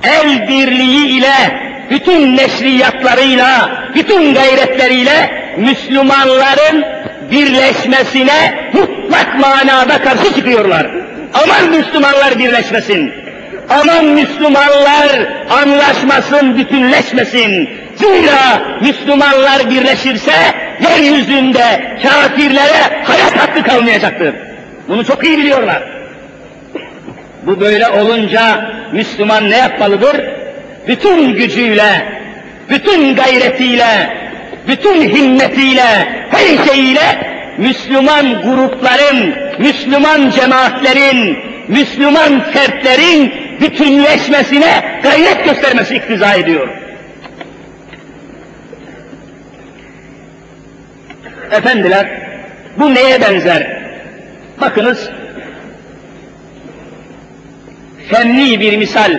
el 0.02 0.48
birliği 0.48 1.06
ile, 1.06 1.60
bütün 1.90 2.36
neşriyatlarıyla, 2.36 3.70
bütün 3.94 4.34
gayretleriyle 4.34 5.42
Müslümanların 5.56 6.84
birleşmesine 7.30 8.70
mutlak 8.72 9.38
manada 9.40 9.98
karşı 9.98 10.34
çıkıyorlar. 10.34 10.86
Aman 11.34 11.78
Müslümanlar 11.78 12.38
birleşmesin. 12.38 13.12
Aman 13.70 14.04
Müslümanlar 14.04 15.28
anlaşmasın, 15.50 16.58
bütünleşmesin. 16.58 17.70
Zira 17.96 18.62
Müslümanlar 18.80 19.70
birleşirse 19.70 20.32
yeryüzünde 20.80 21.98
kafirlere 22.02 23.04
hayat 23.04 23.38
hakkı 23.38 23.62
kalmayacaktır. 23.62 24.34
Bunu 24.88 25.04
çok 25.04 25.24
iyi 25.24 25.38
biliyorlar. 25.38 25.82
Bu 27.46 27.60
böyle 27.60 27.88
olunca 27.88 28.70
Müslüman 28.92 29.50
ne 29.50 29.56
yapmalıdır? 29.56 30.20
Bütün 30.88 31.34
gücüyle, 31.34 32.06
bütün 32.70 33.14
gayretiyle, 33.14 34.16
bütün 34.68 35.02
himmetiyle, 35.02 36.08
her 36.30 36.66
şeyiyle 36.66 37.32
Müslüman 37.58 38.42
grupların, 38.42 39.34
Müslüman 39.58 40.30
cemaatlerin, 40.30 41.38
Müslüman 41.68 42.40
fertlerin 42.52 43.32
bütünleşmesine 43.60 45.00
gayret 45.02 45.44
göstermesi 45.44 45.96
iktiza 45.96 46.34
ediyor. 46.34 46.68
Efendiler, 51.50 52.06
bu 52.78 52.94
neye 52.94 53.20
benzer? 53.20 53.82
Bakınız, 54.60 55.10
fenni 58.08 58.60
bir 58.60 58.76
misal 58.76 59.18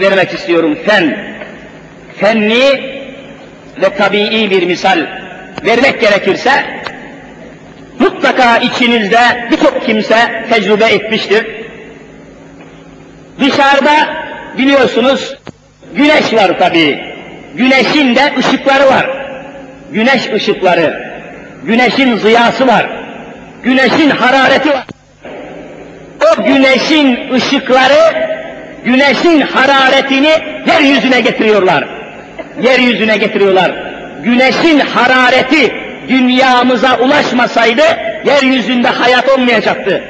vermek 0.00 0.32
istiyorum, 0.32 0.78
fen. 0.86 1.34
Fenni 2.16 2.94
ve 3.82 3.96
tabii 3.98 4.50
bir 4.50 4.66
misal 4.66 5.06
vermek 5.64 6.00
gerekirse, 6.00 6.50
mutlaka 7.98 8.58
içinizde 8.58 9.48
birçok 9.50 9.86
kimse 9.86 10.44
tecrübe 10.50 10.84
etmiştir. 10.84 11.46
Dışarıda 13.40 14.24
biliyorsunuz 14.58 15.36
güneş 15.96 16.32
var 16.32 16.58
tabii. 16.58 17.14
Güneşin 17.54 18.16
de 18.16 18.32
ışıkları 18.38 18.86
var. 18.86 19.10
Güneş 19.92 20.28
ışıkları, 20.34 21.14
güneşin 21.64 22.16
ziyası 22.16 22.66
var. 22.66 22.86
Güneşin 23.62 24.10
harareti 24.10 24.70
var. 24.70 24.84
O 26.24 26.44
güneşin 26.44 27.32
ışıkları, 27.32 28.28
güneşin 28.84 29.40
hararetini 29.40 30.32
yeryüzüne 30.66 31.20
getiriyorlar. 31.20 31.88
Yeryüzüne 32.62 33.16
getiriyorlar. 33.16 33.72
Güneşin 34.24 34.80
harareti 34.80 35.74
dünyamıza 36.08 36.98
ulaşmasaydı 36.98 37.82
yeryüzünde 38.24 38.88
hayat 38.88 39.28
olmayacaktı. 39.28 40.04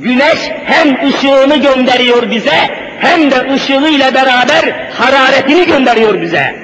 Güneş 0.00 0.38
hem 0.64 1.08
ışığını 1.08 1.56
gönderiyor 1.56 2.30
bize 2.30 2.68
hem 3.00 3.30
de 3.30 3.54
ışığıyla 3.54 4.14
beraber 4.14 4.88
hararetini 4.98 5.66
gönderiyor 5.66 6.22
bize. 6.22 6.54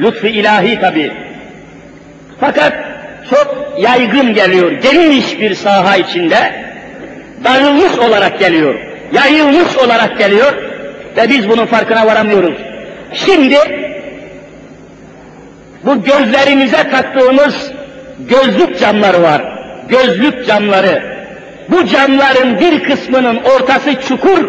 Lütfu 0.00 0.26
ilahi 0.26 0.80
tabi. 0.80 1.12
Fakat 2.40 2.72
çok 3.30 3.74
yaygın 3.78 4.34
geliyor, 4.34 4.72
geniş 4.72 5.40
bir 5.40 5.54
saha 5.54 5.96
içinde 5.96 6.52
dağılmış 7.44 7.98
olarak 7.98 8.38
geliyor. 8.38 8.74
yayılmış 9.12 9.76
olarak 9.76 10.18
geliyor 10.18 10.52
ve 11.16 11.28
biz 11.28 11.48
bunun 11.48 11.66
farkına 11.66 12.06
varamıyoruz. 12.06 12.58
Şimdi 13.12 13.58
bu 15.84 16.02
gözlerimize 16.04 16.90
taktığımız 16.90 17.72
gözlük 18.18 18.78
camları 18.80 19.22
var. 19.22 19.42
Gözlük 19.88 20.46
camları. 20.46 21.02
Bu 21.68 21.86
camların 21.86 22.60
bir 22.60 22.84
kısmının 22.84 23.36
ortası 23.36 23.94
çukur, 24.08 24.48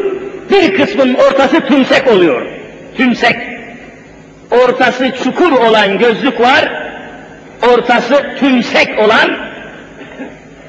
bir 0.52 0.76
kısmının 0.76 1.14
ortası 1.14 1.60
tümsek 1.60 2.08
oluyor. 2.08 2.48
Tümsek. 2.98 3.36
Ortası 4.52 5.12
çukur 5.24 5.52
olan 5.52 5.98
gözlük 5.98 6.40
var, 6.40 6.72
ortası 7.74 8.36
tümsek 8.40 9.00
olan 9.00 9.38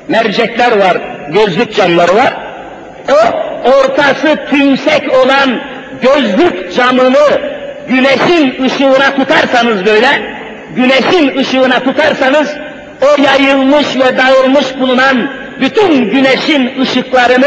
mercekler 0.09 0.79
var, 0.79 1.14
gözlük 1.29 1.75
camları 1.75 2.15
var. 2.15 2.37
O 3.11 3.45
ortası 3.69 4.39
tümsek 4.51 5.13
olan 5.25 5.61
gözlük 6.03 6.75
camını 6.75 7.41
güneşin 7.89 8.65
ışığına 8.65 9.15
tutarsanız 9.17 9.87
böyle, 9.87 10.09
güneşin 10.77 11.39
ışığına 11.39 11.81
tutarsanız 11.81 12.57
o 13.03 13.23
yayılmış 13.23 13.97
ve 13.97 14.19
dağılmış 14.19 14.79
bulunan 14.81 15.31
bütün 15.61 16.11
güneşin 16.11 16.81
ışıklarını 16.81 17.47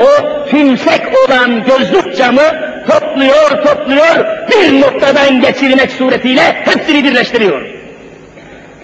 o 0.00 0.44
tümsek 0.50 1.02
olan 1.26 1.64
gözlük 1.64 2.16
camı 2.16 2.42
topluyor 2.88 3.64
topluyor 3.64 4.26
bir 4.50 4.80
noktadan 4.80 5.40
geçirmek 5.40 5.92
suretiyle 5.92 6.42
hepsini 6.64 7.04
birleştiriyor. 7.04 7.62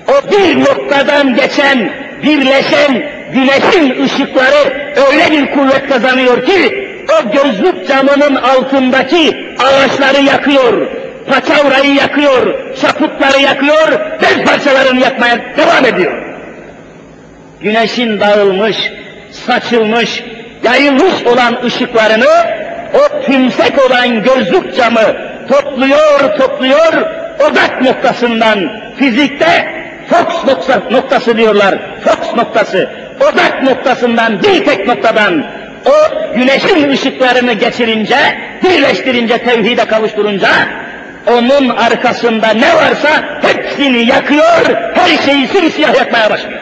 O 0.09 0.31
bir 0.33 0.61
noktadan 0.61 1.35
geçen, 1.35 1.93
birleşen 2.23 3.18
güneşin 3.33 4.05
ışıkları 4.05 4.93
öyle 5.11 5.31
bir 5.31 5.51
kuvvet 5.51 5.89
kazanıyor 5.89 6.47
ki 6.47 6.89
o 7.09 7.31
gözlük 7.31 7.89
camının 7.89 8.35
altındaki 8.35 9.57
ağaçları 9.59 10.23
yakıyor, 10.25 10.87
paçavrayı 11.29 11.95
yakıyor, 11.95 12.55
çaputları 12.81 13.41
yakıyor, 13.41 14.01
bez 14.23 14.45
parçalarını 14.45 15.01
yakmaya 15.01 15.39
devam 15.57 15.85
ediyor. 15.85 16.23
Güneşin 17.61 18.21
dağılmış, 18.21 18.77
saçılmış, 19.31 20.23
yayılmış 20.65 21.27
olan 21.27 21.65
ışıklarını 21.65 22.59
o 22.95 23.21
tümsek 23.23 23.87
olan 23.87 24.23
gözlük 24.23 24.77
camı 24.77 25.17
topluyor, 25.49 26.39
topluyor, 26.39 26.93
odak 27.51 27.83
noktasından 27.83 28.59
fizikte 28.99 29.79
Fox 30.09 30.45
noktası, 30.47 30.83
noktası 30.91 31.37
diyorlar, 31.37 31.79
Fox 32.05 32.35
noktası, 32.37 32.91
odak 33.21 33.63
noktasından 33.63 34.43
bir 34.43 34.65
tek 34.65 34.87
noktadan 34.87 35.47
o 35.87 35.93
güneşin 36.35 36.91
ışıklarını 36.91 37.53
geçirince, 37.53 38.17
birleştirince, 38.65 39.39
tevhide 39.39 39.85
kavuşturunca 39.85 40.49
onun 41.27 41.69
arkasında 41.69 42.49
ne 42.51 42.75
varsa 42.75 43.41
hepsini 43.43 44.07
yakıyor, 44.07 44.77
her 44.95 45.19
şeyi 45.27 45.47
simsiyah 45.47 45.95
yakmaya 45.99 46.31
başlıyor. 46.31 46.61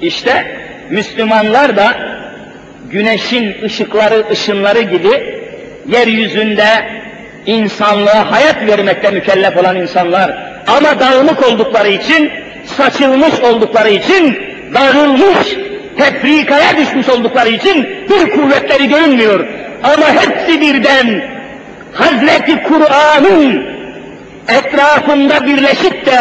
İşte 0.00 0.46
Müslümanlar 0.90 1.76
da 1.76 1.92
güneşin 2.90 3.62
ışıkları, 3.62 4.24
ışınları 4.30 4.80
gibi 4.80 5.40
yeryüzünde 5.86 6.68
insanlığa 7.46 8.30
hayat 8.32 8.66
vermekte 8.66 9.10
mükellef 9.10 9.56
olan 9.56 9.76
insanlar 9.76 10.48
ama 10.66 11.00
dağınık 11.00 11.46
oldukları 11.46 11.88
için, 11.88 12.32
saçılmış 12.76 13.40
oldukları 13.40 13.88
için, 13.88 14.47
dağılmış, 14.74 15.56
tefrikaya 15.98 16.76
düşmüş 16.76 17.08
oldukları 17.08 17.48
için 17.48 17.88
bir 18.10 18.30
kuvvetleri 18.30 18.88
görünmüyor. 18.88 19.46
Ama 19.82 20.06
hepsi 20.06 20.60
birden 20.60 21.24
Hazreti 21.92 22.62
Kur'an'ın 22.62 23.78
etrafında 24.48 25.46
birleşip 25.46 26.06
de 26.06 26.18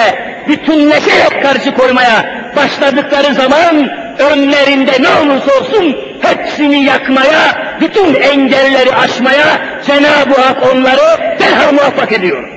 bütünleşerek 0.47 1.43
karşı 1.43 1.73
koymaya 1.73 2.25
başladıkları 2.55 3.33
zaman 3.33 3.89
önlerinde 4.19 4.91
ne 5.01 5.09
olursa 5.09 5.51
olsun 5.59 5.97
hepsini 6.21 6.83
yakmaya, 6.83 7.75
bütün 7.81 8.15
engelleri 8.15 8.95
aşmaya 8.95 9.45
Cenab-ı 9.85 10.41
Hak 10.41 10.73
onları 10.73 11.37
derhal 11.39 11.73
muvaffak 11.73 12.11
ediyor. 12.11 12.49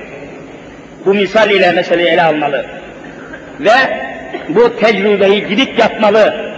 Bu 1.07 1.15
misal 1.15 1.51
ile 1.51 1.73
meseleyi 1.73 2.09
ele 2.09 2.23
almalı. 2.23 2.67
Ve 3.61 3.71
bu 4.49 4.77
tecrübeyi 4.77 5.49
gidip 5.49 5.79
yapmalı. 5.79 6.51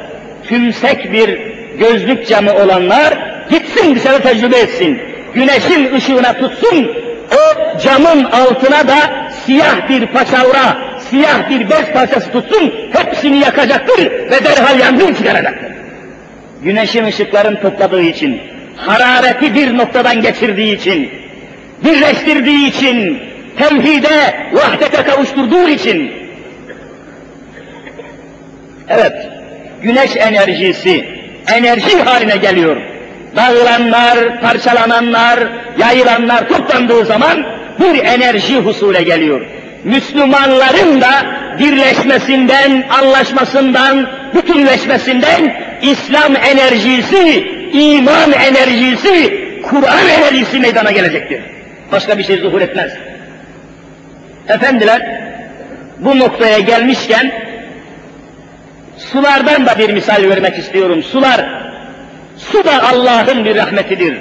Tümsek 0.49 1.13
bir 1.13 1.39
gözlük 1.79 2.29
camı 2.29 2.53
olanlar 2.55 3.19
gitsin 3.51 3.95
dışarı 3.95 4.23
tecrübe 4.23 4.59
etsin. 4.59 5.01
Güneşin 5.35 5.95
ışığına 5.95 6.33
tutsun, 6.33 6.91
o 7.33 7.79
camın 7.79 8.25
altına 8.25 8.89
da 8.89 9.31
siyah 9.45 9.89
bir 9.89 10.07
paçavra, 10.07 10.79
siyah 11.11 11.51
bir 11.51 11.71
bez 11.71 11.93
parçası 11.93 12.33
tutsun, 12.33 12.75
hepsini 12.93 13.39
yakacaktır 13.39 14.11
ve 14.31 14.45
derhal 14.45 14.81
yangın 14.81 15.15
çıkaracaktır. 15.15 15.73
Güneşin 16.63 17.05
ışıkların 17.05 17.57
topladığı 17.57 18.03
için, 18.03 18.41
harareti 18.77 19.55
bir 19.55 19.79
noktadan 19.79 20.23
geçirdiği 20.23 20.77
için, 20.77 21.11
birleştirdiği 21.85 22.69
için, 22.69 23.23
tevhide, 23.59 24.35
vahdete 24.53 25.03
kavuşturduğu 25.03 25.69
için, 25.69 26.13
evet, 28.89 29.29
güneş 29.83 30.17
enerjisi, 30.17 31.05
enerji 31.55 32.03
haline 32.03 32.37
geliyor. 32.37 32.77
Dağılanlar, 33.37 34.41
parçalananlar, 34.41 35.39
yayılanlar 35.79 36.49
toplandığı 36.49 37.05
zaman 37.05 37.47
bir 37.81 38.05
enerji 38.05 38.57
husule 38.57 39.03
geliyor. 39.03 39.47
Müslümanların 39.85 41.01
da 41.01 41.11
birleşmesinden, 41.59 42.85
anlaşmasından, 43.01 44.09
bütünleşmesinden 44.35 45.57
İslam 45.83 46.37
enerjisi, 46.37 47.47
iman 47.73 48.33
enerjisi, 48.33 49.43
Kur'an 49.63 50.09
enerjisi 50.19 50.61
meydana 50.61 50.91
gelecektir. 50.91 51.41
Başka 51.93 52.19
bir 52.19 52.25
şey 52.25 52.37
zuhur 52.37 52.61
etmez. 52.61 52.93
Efendiler, 54.49 55.21
bu 55.99 56.19
noktaya 56.19 56.59
gelmişken 56.59 57.33
sulardan 58.97 59.67
da 59.67 59.79
bir 59.79 59.91
misal 59.91 60.23
vermek 60.23 60.59
istiyorum. 60.59 61.03
Sular, 61.03 61.41
su 62.37 62.65
da 62.65 62.89
Allah'ın 62.93 63.45
bir 63.45 63.57
rahmetidir. 63.57 64.19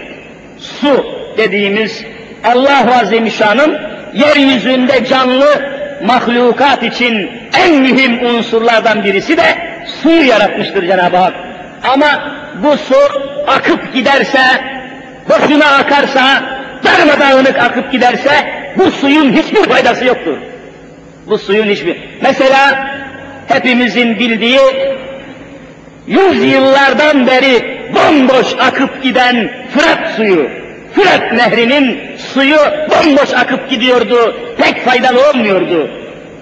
Su 0.59 1.05
dediğimiz 1.37 2.05
Allah 2.43 2.99
Azimüşşan'ın 3.01 3.77
yeryüzünde 4.13 5.05
canlı 5.05 5.61
mahlukat 6.03 6.83
için 6.83 7.31
en 7.59 7.75
mühim 7.75 8.25
unsurlardan 8.25 9.03
birisi 9.03 9.37
de 9.37 9.57
suyu 10.01 10.27
yaratmıştır 10.27 10.87
Cenab-ı 10.87 11.17
Hak. 11.17 11.33
Ama 11.93 12.33
bu 12.63 12.77
su 12.77 12.95
akıp 13.47 13.93
giderse, 13.93 14.41
boşuna 15.29 15.65
akarsa, 15.65 16.43
darmadağınık 16.83 17.59
akıp 17.59 17.91
giderse 17.91 18.31
bu 18.77 18.91
suyun 18.91 19.33
hiçbir 19.33 19.63
faydası 19.63 20.05
yoktur. 20.05 20.37
Bu 21.27 21.37
suyun 21.37 21.67
hiçbir... 21.67 21.97
Mesela 22.21 22.91
hepimizin 23.47 24.19
bildiği 24.19 24.59
yüz 26.07 26.43
yıllardan 26.43 27.27
beri 27.27 27.81
bomboş 27.95 28.47
akıp 28.59 29.03
giden 29.03 29.51
Fırat 29.73 30.15
suyu, 30.15 30.49
Fırat 30.95 31.33
nehrinin 31.33 31.99
suyu 32.33 32.57
bomboş 32.89 33.33
akıp 33.33 33.69
gidiyordu, 33.69 34.35
pek 34.57 34.85
faydalı 34.85 35.29
olmuyordu. 35.29 35.89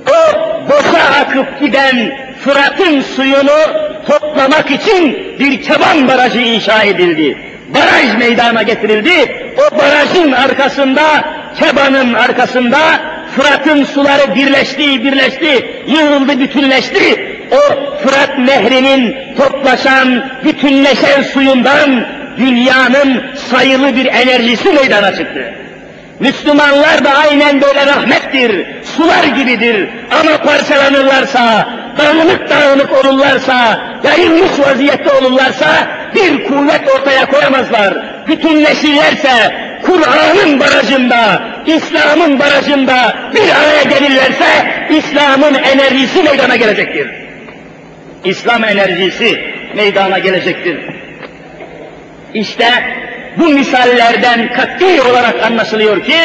O 0.08 0.40
boşa 0.70 1.04
akıp 1.22 1.60
giden 1.60 2.18
Fırat'ın 2.44 3.02
suyunu 3.02 3.60
toplamak 4.08 4.72
için 4.72 5.18
bir 5.40 5.64
çaban 5.64 6.08
barajı 6.08 6.40
inşa 6.40 6.84
edildi. 6.84 7.38
Baraj 7.76 8.18
meydana 8.20 8.64
getirildi. 8.64 9.36
O 9.58 9.78
barajın 9.78 10.32
arkasında, 10.32 11.04
Keban'ın 11.60 12.14
arkasında 12.14 12.80
Fırat'ın 13.36 13.84
suları 13.84 14.36
birleşti, 14.36 15.04
birleşti, 15.04 15.84
yığıldı, 15.88 16.40
bütünleşti. 16.40 17.26
O 17.52 17.90
Fırat 18.04 18.40
nehrinin 18.40 19.16
toplaşan, 19.38 20.24
bütünleşen 20.46 21.22
suyundan 21.22 22.06
dünyanın 22.38 23.24
sayılı 23.36 23.96
bir 23.96 24.06
enerjisi 24.06 24.70
meydana 24.70 25.16
çıktı. 25.16 25.54
Müslümanlar 26.20 27.06
da 27.06 27.10
aynen 27.18 27.62
böyle 27.62 27.86
rahmettir, 27.86 28.66
sular 28.84 29.24
gibidir. 29.24 29.90
Ama 30.20 30.38
parçalanırlarsa, 30.38 31.70
dağınık 31.98 32.50
dağınık 32.50 33.06
olurlarsa, 33.06 33.82
yayılmış 34.04 34.60
vaziyette 34.60 35.12
olurlarsa 35.14 35.68
bir 36.16 36.44
kuvvet 36.44 36.96
ortaya 36.96 37.26
koyamazlar. 37.26 37.94
Bütünleşirlerse, 38.28 39.56
Kur'an'ın 39.84 40.60
barajında, 40.60 41.44
İslam'ın 41.66 42.40
barajında 42.40 43.16
bir 43.36 43.50
araya 43.50 43.84
gelirlerse, 43.84 44.46
İslam'ın 44.90 45.54
enerjisi 45.54 46.24
meydana 46.24 46.56
gelecektir. 46.56 47.08
İslam 48.26 48.64
enerjisi 48.64 49.40
meydana 49.76 50.20
gelecektir. 50.20 50.78
İşte 52.34 52.68
bu 53.38 53.50
misallerden 53.50 54.54
kat'i 54.54 55.02
olarak 55.02 55.44
anlaşılıyor 55.44 56.04
ki, 56.06 56.18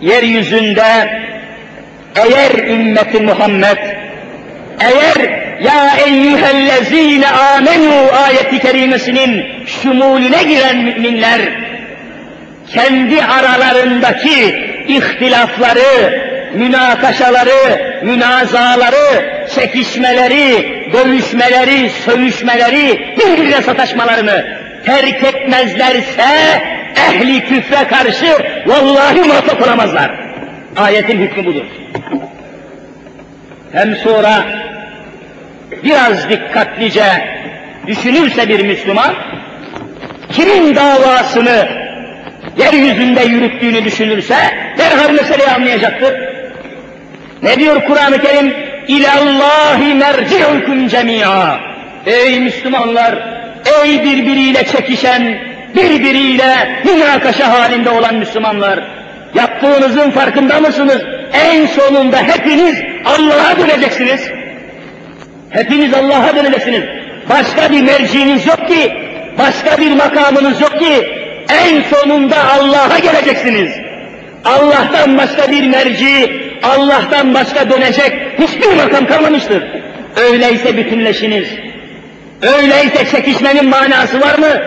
yeryüzünde 0.00 1.10
eğer 2.16 2.68
ümmeti 2.68 3.20
Muhammed, 3.20 3.78
eğer 4.80 5.46
ya 5.60 5.96
eyyühellezine 6.06 7.28
amenu 7.28 8.12
ayeti 8.26 8.58
kerimesinin 8.58 9.44
şumulüne 9.66 10.42
giren 10.42 10.76
müminler, 10.76 11.40
kendi 12.74 13.22
aralarındaki 13.24 14.66
ihtilafları, 14.88 16.22
münakaşaları, 16.54 18.00
münazaları, 18.02 19.36
çekişmeleri, 19.54 20.76
dövüşmeleri, 20.92 21.90
sövüşmeleri, 21.90 23.14
birbirine 23.18 23.62
sataşmalarını 23.62 24.46
terk 24.84 25.24
etmezlerse 25.24 26.22
ehli 26.96 27.44
küfre 27.44 27.88
karşı 27.88 28.26
vallahi 28.66 29.20
muvaffak 29.20 29.66
olamazlar. 29.66 30.10
Ayetin 30.76 31.18
hükmü 31.18 31.46
budur. 31.46 31.64
Hem 33.72 33.96
sonra 33.96 34.44
biraz 35.84 36.30
dikkatlice 36.30 37.04
düşünürse 37.86 38.48
bir 38.48 38.64
Müslüman, 38.64 39.14
kimin 40.32 40.76
davasını 40.76 41.85
yeryüzünde 42.58 43.22
yürüttüğünü 43.22 43.84
düşünürse 43.84 44.36
derhal 44.78 45.10
meseleyi 45.10 45.48
anlayacaktır. 45.48 46.14
Ne 47.42 47.56
diyor 47.56 47.84
Kur'an-ı 47.84 48.18
Kerim? 48.22 48.54
İlallahi 48.88 49.94
merci'ukum 49.94 50.88
cemi'a. 50.88 51.60
Ey 52.06 52.40
Müslümanlar, 52.40 53.14
ey 53.82 54.04
birbiriyle 54.04 54.64
çekişen, 54.66 55.38
birbiriyle 55.76 56.82
münakaşa 56.84 57.52
halinde 57.52 57.90
olan 57.90 58.14
Müslümanlar, 58.14 58.80
yaptığınızın 59.34 60.10
farkında 60.10 60.60
mısınız? 60.60 61.02
En 61.32 61.66
sonunda 61.66 62.16
hepiniz 62.16 62.76
Allah'a 63.04 63.58
döneceksiniz. 63.58 64.30
Hepiniz 65.50 65.94
Allah'a 65.94 66.36
döneceksiniz. 66.36 66.82
Başka 67.30 67.72
bir 67.72 67.82
merciiniz 67.82 68.46
yok 68.46 68.68
ki, 68.68 68.92
başka 69.38 69.78
bir 69.78 69.90
makamınız 69.90 70.60
yok 70.60 70.78
ki, 70.78 71.15
en 71.48 71.82
sonunda 71.82 72.36
Allah'a 72.50 72.98
geleceksiniz. 72.98 73.72
Allah'tan 74.44 75.18
başka 75.18 75.50
bir 75.52 75.66
merci, 75.66 76.42
Allah'tan 76.62 77.34
başka 77.34 77.70
dönecek 77.70 78.12
hiçbir 78.38 78.74
makam 78.74 79.06
kalmamıştır. 79.06 79.64
Öyleyse 80.16 80.76
bütünleşiniz. 80.76 81.48
Öyleyse 82.42 83.06
çekişmenin 83.10 83.68
manası 83.68 84.20
var 84.20 84.38
mı? 84.38 84.62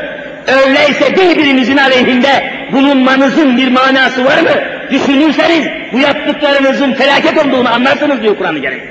Öyleyse 0.47 1.15
birbirinizin 1.15 1.77
aleyhinde 1.77 2.51
bulunmanızın 2.71 3.57
bir 3.57 3.67
manası 3.71 4.25
var 4.25 4.41
mı? 4.41 4.49
Düşünürseniz 4.91 5.67
bu 5.93 5.99
yaptıklarınızın 5.99 6.93
felaket 6.93 7.45
olduğunu 7.45 7.73
anlarsınız 7.73 8.21
diyor 8.21 8.38
Kur'an-ı 8.38 8.61
Kerim. 8.61 8.82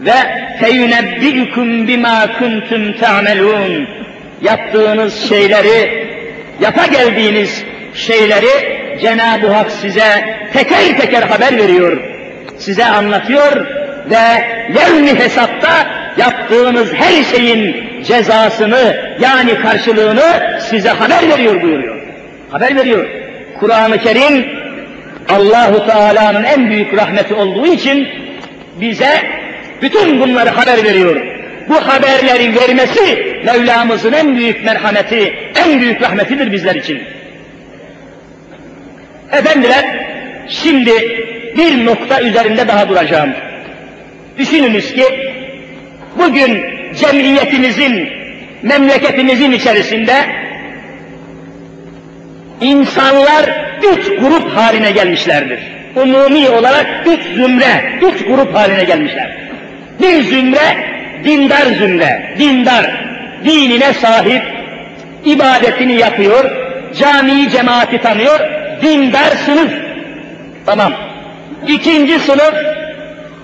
Ve 0.00 0.14
feyunebbi'ukum 0.60 1.88
bima 1.88 2.26
kuntum 2.38 2.92
ta'melun. 3.00 3.88
Yaptığınız 4.42 5.28
şeyleri, 5.28 6.06
yapa 6.60 6.86
geldiğiniz 6.86 7.64
şeyleri 7.94 8.80
Cenab-ı 9.00 9.46
Hak 9.46 9.70
size 9.70 10.36
teker 10.52 10.98
teker 11.00 11.22
haber 11.22 11.56
veriyor. 11.56 11.96
Size 12.58 12.84
anlatıyor 12.84 13.66
ve 14.10 14.44
yarın 14.74 15.06
hesapta 15.06 15.70
yaptığınız 16.16 16.94
her 16.94 17.24
şeyin 17.24 17.76
cezasını 18.04 19.14
yani 19.20 19.54
karşılığını 19.62 20.60
size 20.70 20.88
haber 20.88 21.28
veriyor 21.28 21.62
buyuruyor. 21.62 22.00
Haber 22.50 22.76
veriyor. 22.76 23.06
Kur'an-ı 23.60 23.98
Kerim 23.98 24.46
Allahu 25.28 25.86
Teala'nın 25.86 26.44
en 26.44 26.70
büyük 26.70 26.96
rahmeti 26.96 27.34
olduğu 27.34 27.66
için 27.66 28.08
bize 28.80 29.22
bütün 29.82 30.20
bunları 30.20 30.50
haber 30.50 30.84
veriyor. 30.84 31.29
Bu 31.70 31.76
haberleri 31.88 32.54
vermesi 32.60 33.30
Mevlamızın 33.44 34.12
en 34.12 34.36
büyük 34.36 34.64
merhameti, 34.64 35.34
en 35.64 35.80
büyük 35.80 36.02
rahmetidir 36.02 36.52
bizler 36.52 36.74
için. 36.74 37.02
Efendiler, 39.32 39.84
şimdi 40.48 40.92
bir 41.56 41.86
nokta 41.86 42.20
üzerinde 42.20 42.68
daha 42.68 42.88
duracağım. 42.88 43.30
Düşününüz 44.38 44.94
ki, 44.94 45.04
bugün 46.18 46.64
cemiyetimizin, 47.00 48.08
memleketimizin 48.62 49.52
içerisinde 49.52 50.14
insanlar 52.60 53.70
üç 53.92 54.06
grup 54.06 54.56
haline 54.56 54.90
gelmişlerdir. 54.90 55.60
Umumi 55.96 56.48
olarak 56.48 56.86
üç 57.06 57.22
zümre, 57.34 57.98
üç 58.02 58.24
grup 58.24 58.54
haline 58.54 58.84
gelmişler. 58.84 59.36
Bir 60.02 60.22
zümre, 60.22 60.89
dindar 61.24 61.66
zümre, 61.78 62.34
dindar, 62.38 63.04
dinine 63.44 63.92
sahip, 63.92 64.42
ibadetini 65.24 65.92
yapıyor, 65.92 66.50
camiyi 66.98 67.50
cemaati 67.50 67.98
tanıyor, 67.98 68.40
dindar 68.82 69.30
sınıf. 69.46 69.72
Tamam. 70.66 70.92
İkinci 71.68 72.18
sınıf, 72.18 72.54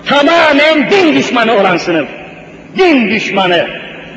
tamamen 0.05 0.89
din 0.91 1.15
düşmanı 1.15 1.53
olan 1.53 1.77
sınıf. 1.77 2.07
Din 2.77 3.09
düşmanı. 3.09 3.67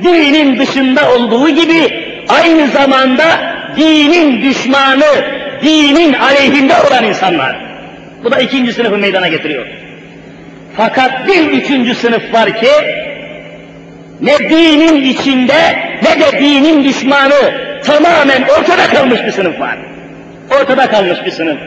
Dinin 0.03 0.59
dışında 0.59 1.13
olduğu 1.15 1.49
gibi 1.49 2.05
aynı 2.29 2.67
zamanda 2.67 3.25
dinin 3.77 4.43
düşmanı, 4.43 5.25
dinin 5.63 6.13
aleyhinde 6.13 6.75
olan 6.89 7.05
insanlar. 7.05 7.57
Bu 8.25 8.31
da 8.31 8.39
ikinci 8.39 8.73
sınıfı 8.73 8.99
meydana 8.99 9.29
getiriyor. 9.29 9.67
Fakat 10.77 11.29
bir 11.29 11.51
üçüncü 11.51 11.95
sınıf 11.95 12.35
var 12.35 12.61
ki, 12.61 12.69
ne 14.23 14.39
dinin 14.39 15.03
içinde 15.03 15.79
ne 16.03 16.21
de 16.21 16.39
dinin 16.41 16.85
düşmanı 16.85 17.55
tamamen 17.85 18.43
ortada 18.43 18.87
kalmış 18.95 19.21
bir 19.27 19.33
sınıf 19.33 19.61
var. 19.61 19.79
Ortada 20.61 20.91
kalmış 20.91 21.19
bir 21.27 21.31
sınıf. 21.31 21.59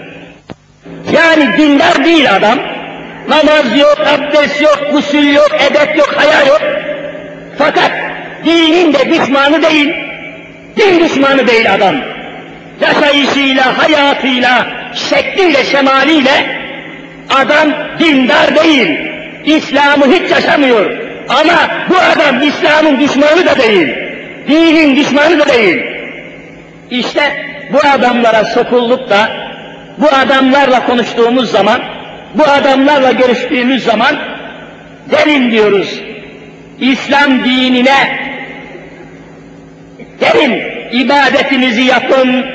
Yani 1.13 1.57
dindar 1.57 2.05
değil 2.05 2.35
adam. 2.35 2.59
Namaz 3.27 3.77
yok, 3.77 3.97
abdest 3.99 4.61
yok, 4.61 4.79
gusül 4.91 5.33
yok, 5.33 5.49
edep 5.69 5.97
yok, 5.97 6.13
haya 6.17 6.45
yok. 6.45 6.61
Fakat 7.57 7.91
dinin 8.45 8.93
de 8.93 9.09
düşmanı 9.09 9.61
değil. 9.61 9.93
Din 10.77 10.99
düşmanı 10.99 11.47
değil 11.47 11.73
adam. 11.73 11.95
Yaşayışıyla, 12.81 13.77
hayatıyla, 13.77 14.67
şekliyle, 15.09 15.63
şemaliyle 15.63 16.59
adam 17.29 17.73
dindar 17.99 18.55
değil. 18.55 18.99
İslam'ı 19.45 20.05
hiç 20.13 20.31
yaşamıyor. 20.31 21.02
Ama 21.29 21.69
bu 21.89 21.95
adam 21.97 22.41
İslam'ın 22.41 22.99
düşmanı 22.99 23.45
da 23.45 23.57
değil. 23.57 23.87
Dinin 24.47 24.95
düşmanı 24.95 25.39
da 25.39 25.45
değil. 25.53 25.81
İşte 26.91 27.45
bu 27.73 27.87
adamlara 27.93 28.45
sokulduk 28.45 29.09
da 29.09 29.43
bu 29.97 30.07
adamlarla 30.07 30.85
konuştuğumuz 30.85 31.51
zaman, 31.51 31.81
bu 32.33 32.43
adamlarla 32.43 33.11
görüştüğümüz 33.11 33.83
zaman 33.83 34.15
gelin 35.11 35.51
diyoruz. 35.51 35.99
İslam 36.79 37.45
dinine 37.45 38.19
gelin 40.19 40.61
ibadetinizi 40.91 41.81
yapın, 41.81 42.45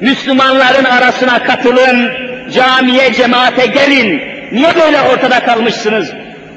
Müslümanların 0.00 0.84
arasına 0.84 1.42
katılın, 1.42 2.10
camiye, 2.54 3.12
cemaate 3.12 3.66
gelin. 3.66 4.22
Niye 4.52 4.68
böyle 4.84 5.00
ortada 5.00 5.40
kalmışsınız? 5.40 6.12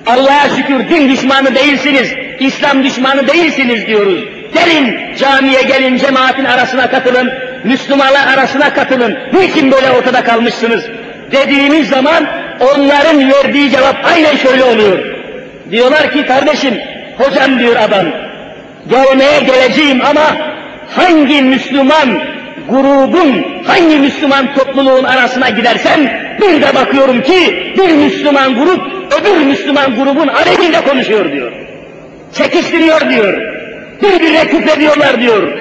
Allah'a 0.07 0.49
şükür 0.55 0.89
din 0.89 1.09
düşmanı 1.09 1.55
değilsiniz, 1.55 2.13
İslam 2.39 2.83
düşmanı 2.83 3.27
değilsiniz 3.27 3.87
diyoruz. 3.87 4.23
Gelin 4.53 5.15
camiye 5.15 5.61
gelin, 5.61 5.97
cemaatin 5.97 6.45
arasına 6.45 6.89
katılın, 6.89 7.31
Müslümanlar 7.63 8.27
arasına 8.37 8.73
katılın. 8.73 9.17
Niçin 9.33 9.71
böyle 9.71 9.91
ortada 9.91 10.23
kalmışsınız? 10.23 10.83
Dediğimiz 11.31 11.89
zaman 11.89 12.27
onların 12.59 13.31
verdiği 13.31 13.69
cevap 13.71 14.05
aynen 14.05 14.35
şöyle 14.35 14.63
oluyor. 14.63 14.99
Diyorlar 15.71 16.11
ki 16.11 16.25
kardeşim, 16.25 16.81
hocam 17.17 17.59
diyor 17.59 17.75
adam, 17.75 18.05
gelmeye 18.89 19.39
geleceğim 19.39 20.01
ama 20.09 20.37
hangi 20.95 21.41
Müslüman 21.41 22.19
grubun, 22.69 23.45
hangi 23.67 23.97
Müslüman 23.97 24.53
topluluğun 24.55 25.03
arasına 25.03 25.49
gidersem 25.49 25.99
bir 26.41 26.61
de 26.61 26.75
bakıyorum 26.75 27.21
ki 27.21 27.73
bir 27.77 27.95
Müslüman 27.95 28.55
grup 28.55 28.81
öbür 29.21 29.45
Müslüman 29.45 29.95
grubun 29.95 30.27
aleyhinde 30.27 30.81
konuşuyor 30.81 31.31
diyor. 31.31 31.51
Çekiştiriyor 32.33 33.09
diyor. 33.09 33.33
Birbirine 34.01 34.47
küfrediyorlar 34.47 35.21
diyor. 35.21 35.53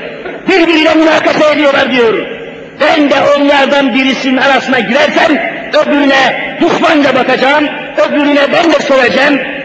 Birbirine 0.48 0.94
münakaşa 0.94 1.53
ediyorlar 1.53 1.92
diyor. 1.92 2.26
Ben 2.80 3.11
de 3.11 3.14
onlardan 3.36 3.94
birisinin 3.94 4.36
arasına 4.36 4.80
girersem 4.80 5.38
öbürüne 5.82 6.57
düşmanca 6.61 7.14
bakacağım, 7.14 7.64
öbürüne 8.09 8.53
ben 8.53 8.72
de 8.72 8.78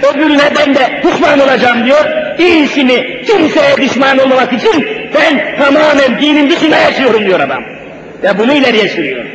söyleyeceğim, 0.02 0.26
öbürüne 0.26 0.50
ben 0.60 0.76
de 0.76 1.02
düşman 1.04 1.40
olacağım 1.40 1.86
diyor. 1.86 2.06
İyisini 2.40 3.24
kimseye 3.28 3.78
düşman 3.78 4.18
olmamak 4.18 4.54
için 4.54 4.88
Ben 5.16 5.58
tamamen 5.58 6.22
dinin 6.22 6.50
dışında 6.50 6.78
yaşıyorum 6.78 7.26
diyor 7.26 7.40
adam. 7.40 7.64
Ve 8.24 8.38
bunu 8.38 8.54
ileriye 8.54 8.90
sürüyor. 8.90 9.26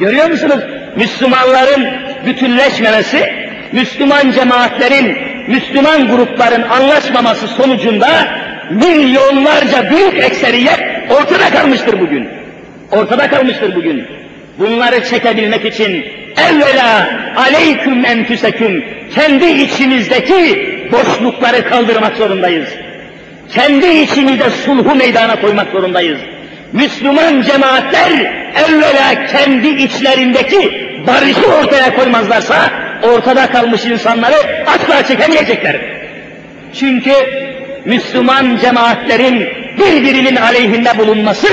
Görüyor 0.00 0.30
musunuz? 0.30 0.60
Müslümanların 0.96 1.88
bütünleşmemesi, 2.26 3.32
Müslüman 3.72 4.30
cemaatlerin, 4.30 5.18
Müslüman 5.48 6.08
grupların 6.08 6.62
anlaşmaması 6.62 7.48
sonucunda 7.48 8.08
milyonlarca 8.70 9.90
büyük 9.90 10.24
ekseriyet 10.24 10.80
ortada 11.10 11.50
kalmıştır 11.50 12.00
bugün. 12.00 12.28
Ortada 12.92 13.30
kalmıştır 13.30 13.74
bugün. 13.74 14.04
Bunları 14.58 15.04
çekebilmek 15.04 15.64
için 15.64 16.04
evvela 16.36 17.10
aleyküm 17.36 18.04
enfüseküm 18.04 18.84
kendi 19.14 19.46
içimizdeki 19.46 20.68
boşlukları 20.92 21.68
kaldırmak 21.68 22.16
zorundayız. 22.16 22.68
Kendi 23.54 23.86
içimizde 23.86 24.50
sulhu 24.50 24.94
meydana 24.94 25.40
koymak 25.40 25.72
zorundayız. 25.72 26.18
Müslüman 26.72 27.42
cemaatler 27.42 28.10
evvela 28.68 29.26
kendi 29.32 29.68
içlerindeki 29.68 30.88
barışı 31.06 31.46
ortaya 31.60 31.94
koymazlarsa 31.96 32.70
ortada 33.02 33.46
kalmış 33.46 33.84
insanları 33.84 34.36
asla 34.66 35.06
çekemeyecekler. 35.06 35.76
Çünkü 36.80 37.12
Müslüman 37.84 38.56
cemaatlerin 38.56 39.48
birbirinin 39.78 40.36
aleyhinde 40.36 40.98
bulunması 40.98 41.48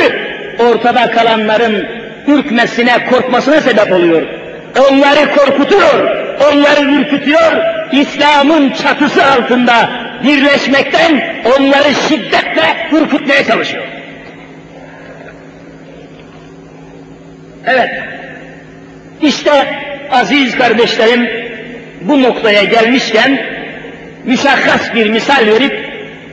ortada 0.60 1.12
kalanların 1.12 1.88
ürkmesine, 2.28 3.06
korkmasına 3.06 3.62
sebep 3.62 3.92
oluyor. 3.92 4.45
Onları 4.80 5.32
korkutuyor, 5.36 6.10
onları 6.52 6.82
ürkütüyor, 6.82 7.52
İslam'ın 7.92 8.70
çatısı 8.70 9.26
altında 9.26 9.90
birleşmekten 10.24 11.42
onları 11.46 11.94
şiddetle 12.10 12.88
ürkütmeye 12.92 13.44
çalışıyor. 13.46 13.84
Evet, 17.66 17.90
işte 19.22 19.68
aziz 20.12 20.58
kardeşlerim 20.58 21.30
bu 22.02 22.24
noktaya 22.24 22.64
gelmişken 22.64 23.40
müşahhas 24.26 24.96
bir 24.96 25.10
misal 25.10 25.46
verip 25.48 25.90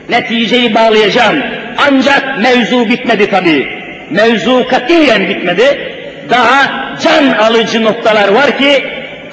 neticeyi 0.09 0.75
bağlayacağım. 0.75 1.43
Ancak 1.77 2.39
mevzu 2.41 2.89
bitmedi 2.89 3.29
tabi. 3.29 3.67
Mevzu 4.09 4.67
katiyen 4.67 5.29
bitmedi. 5.29 5.93
Daha 6.29 6.95
can 7.03 7.31
alıcı 7.31 7.83
noktalar 7.83 8.29
var 8.29 8.57
ki 8.57 8.83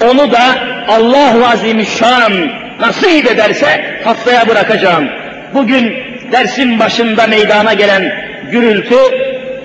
onu 0.03 0.31
da 0.31 0.41
Allah-u 0.87 1.45
Azimüşşan 1.45 2.33
nasip 2.79 3.31
ederse 3.31 3.99
haftaya 4.03 4.47
bırakacağım. 4.47 5.09
Bugün 5.53 5.93
dersin 6.31 6.79
başında 6.79 7.27
meydana 7.27 7.73
gelen 7.73 8.13
gürültü 8.51 8.95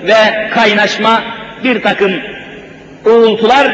ve 0.07 0.49
kaynaşma 0.53 1.21
bir 1.63 1.81
takım 1.81 2.11
uğultular 3.05 3.67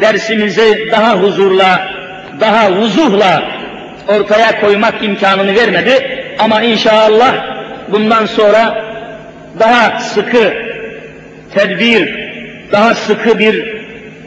dersimizi 0.00 0.88
daha 0.90 1.14
huzurla, 1.14 1.88
daha 2.40 2.72
vuzuhla 2.72 3.42
ortaya 4.08 4.60
koymak 4.60 5.02
imkanını 5.02 5.54
vermedi. 5.54 6.24
Ama 6.38 6.62
inşallah 6.62 7.34
bundan 7.88 8.26
sonra 8.26 8.84
daha 9.58 9.98
sıkı 9.98 10.54
tedbir, 11.54 12.21
daha 12.72 12.94
sıkı 12.94 13.38
bir 13.38 13.82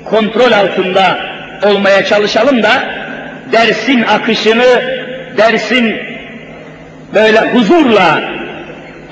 kontrol 0.06 0.52
altında 0.52 1.20
olmaya 1.64 2.06
çalışalım 2.06 2.64
da 2.64 2.84
dersin 3.52 4.04
akışını, 4.04 4.82
dersin 5.38 5.96
böyle 7.14 7.39
huzurla, 7.39 8.22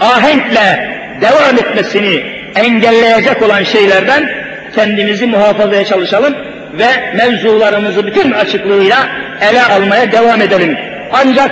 ahenkle 0.01 0.93
devam 1.21 1.55
etmesini 1.55 2.23
engelleyecek 2.55 3.41
olan 3.41 3.63
şeylerden 3.63 4.29
kendimizi 4.75 5.25
muhafazaya 5.25 5.85
çalışalım 5.85 6.35
ve 6.73 7.15
mevzularımızı 7.15 8.07
bütün 8.07 8.31
açıklığıyla 8.31 9.07
ele 9.41 9.63
almaya 9.63 10.11
devam 10.11 10.41
edelim. 10.41 10.77
Ancak 11.13 11.51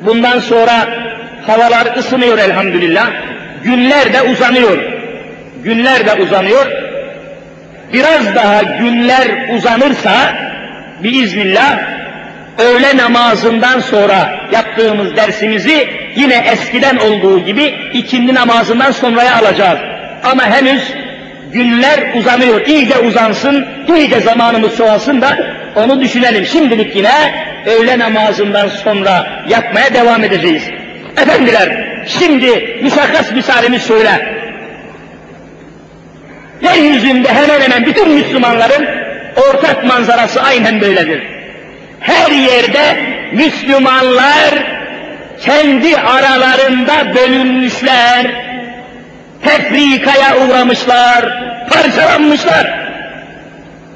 bundan 0.00 0.38
sonra 0.38 0.86
havalar 1.46 1.96
ısınıyor 1.96 2.38
elhamdülillah. 2.38 3.10
Günler 3.64 4.12
de 4.12 4.22
uzanıyor. 4.22 4.78
Günler 5.64 6.06
de 6.06 6.22
uzanıyor. 6.22 6.83
Biraz 7.94 8.34
daha 8.34 8.62
günler 8.62 9.54
uzanırsa 9.56 10.12
biiznillah 11.02 11.78
öğle 12.58 12.96
namazından 12.96 13.80
sonra 13.80 14.40
yaptığımız 14.52 15.16
dersimizi 15.16 15.88
yine 16.16 16.34
eskiden 16.34 16.96
olduğu 16.96 17.38
gibi 17.38 17.74
ikindi 17.92 18.34
namazından 18.34 18.90
sonraya 18.90 19.36
alacağız. 19.36 19.78
Ama 20.24 20.46
henüz 20.46 20.92
günler 21.52 22.00
uzanıyor, 22.14 22.66
iyice 22.66 22.98
uzansın, 22.98 23.66
iyice 23.96 24.20
zamanımız 24.20 24.76
çoğalsın 24.76 25.20
da 25.20 25.38
onu 25.76 26.00
düşünelim. 26.00 26.46
Şimdilik 26.46 26.96
yine 26.96 27.34
öğle 27.66 27.98
namazından 27.98 28.68
sonra 28.68 29.26
yapmaya 29.48 29.94
devam 29.94 30.24
edeceğiz. 30.24 30.62
Efendiler, 31.22 31.86
şimdi 32.06 32.78
müşakkas 32.82 33.32
misalini 33.32 33.78
söyle. 33.80 34.43
Yeryüzünde 36.60 37.28
hemen 37.28 37.60
hemen 37.60 37.86
bütün 37.86 38.10
Müslümanların 38.10 38.88
ortak 39.36 39.84
manzarası 39.84 40.42
aynen 40.42 40.80
böyledir. 40.80 41.22
Her 42.00 42.30
yerde 42.30 42.96
Müslümanlar 43.32 44.74
kendi 45.40 45.96
aralarında 45.96 47.14
bölünmüşler, 47.14 48.26
tefrikaya 49.42 50.36
uğramışlar, 50.38 51.24
parçalanmışlar. 51.70 52.84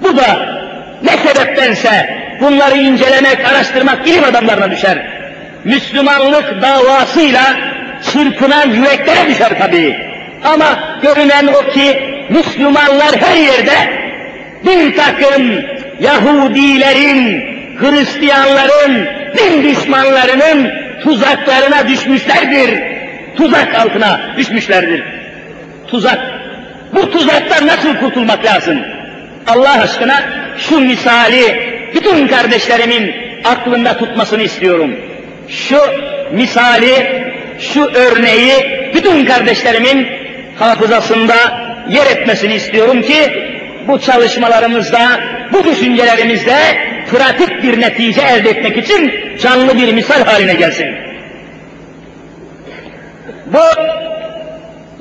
Bu 0.03 0.17
da 0.17 0.59
ne 1.03 1.17
sebeptense 1.17 2.19
bunları 2.41 2.77
incelemek, 2.77 3.49
araştırmak 3.53 4.09
ilim 4.09 4.25
adamlarına 4.25 4.71
düşer. 4.71 5.07
Müslümanlık 5.65 6.63
davasıyla 6.63 7.43
çırpınan 8.13 8.71
yüreklere 8.71 9.29
düşer 9.29 9.59
tabii. 9.59 9.97
Ama 10.45 10.79
görünen 11.03 11.47
o 11.47 11.71
ki 11.71 12.18
Müslümanlar 12.31 13.17
her 13.21 13.37
yerde 13.37 14.09
bir 14.67 14.97
takım 14.97 15.65
Yahudilerin, 16.01 17.45
Hristiyanların, 17.81 19.09
din 19.37 19.63
düşmanlarının 19.63 20.71
tuzaklarına 21.03 21.89
düşmüşlerdir. 21.89 22.83
Tuzak 23.37 23.75
altına 23.75 24.21
düşmüşlerdir. 24.37 25.03
Tuzak. 25.87 26.19
Bu 26.93 27.11
tuzaktan 27.11 27.67
nasıl 27.67 27.97
kurtulmak 27.97 28.45
lazım? 28.45 28.79
Allah 29.47 29.83
aşkına 29.83 30.23
şu 30.59 30.81
misali 30.81 31.69
bütün 31.95 32.29
kardeşlerimin 32.29 33.15
aklında 33.45 33.99
tutmasını 33.99 34.43
istiyorum. 34.43 34.97
Şu 35.49 35.79
misali, 36.33 37.25
şu 37.59 37.85
örneği 37.95 38.53
bütün 38.95 39.25
kardeşlerimin 39.25 40.09
hafızasında 40.59 41.35
yer 41.89 42.07
etmesini 42.07 42.55
istiyorum 42.55 43.03
ki 43.03 43.49
bu 43.89 44.01
çalışmalarımızda, 44.01 45.21
bu 45.53 45.65
düşüncelerimizde 45.65 46.57
pratik 47.11 47.63
bir 47.63 47.81
netice 47.81 48.21
elde 48.21 48.51
etmek 48.51 48.77
için 48.77 49.13
canlı 49.43 49.79
bir 49.79 49.93
misal 49.93 50.25
haline 50.25 50.55
gelsin. 50.55 50.87
Bu 53.47 53.63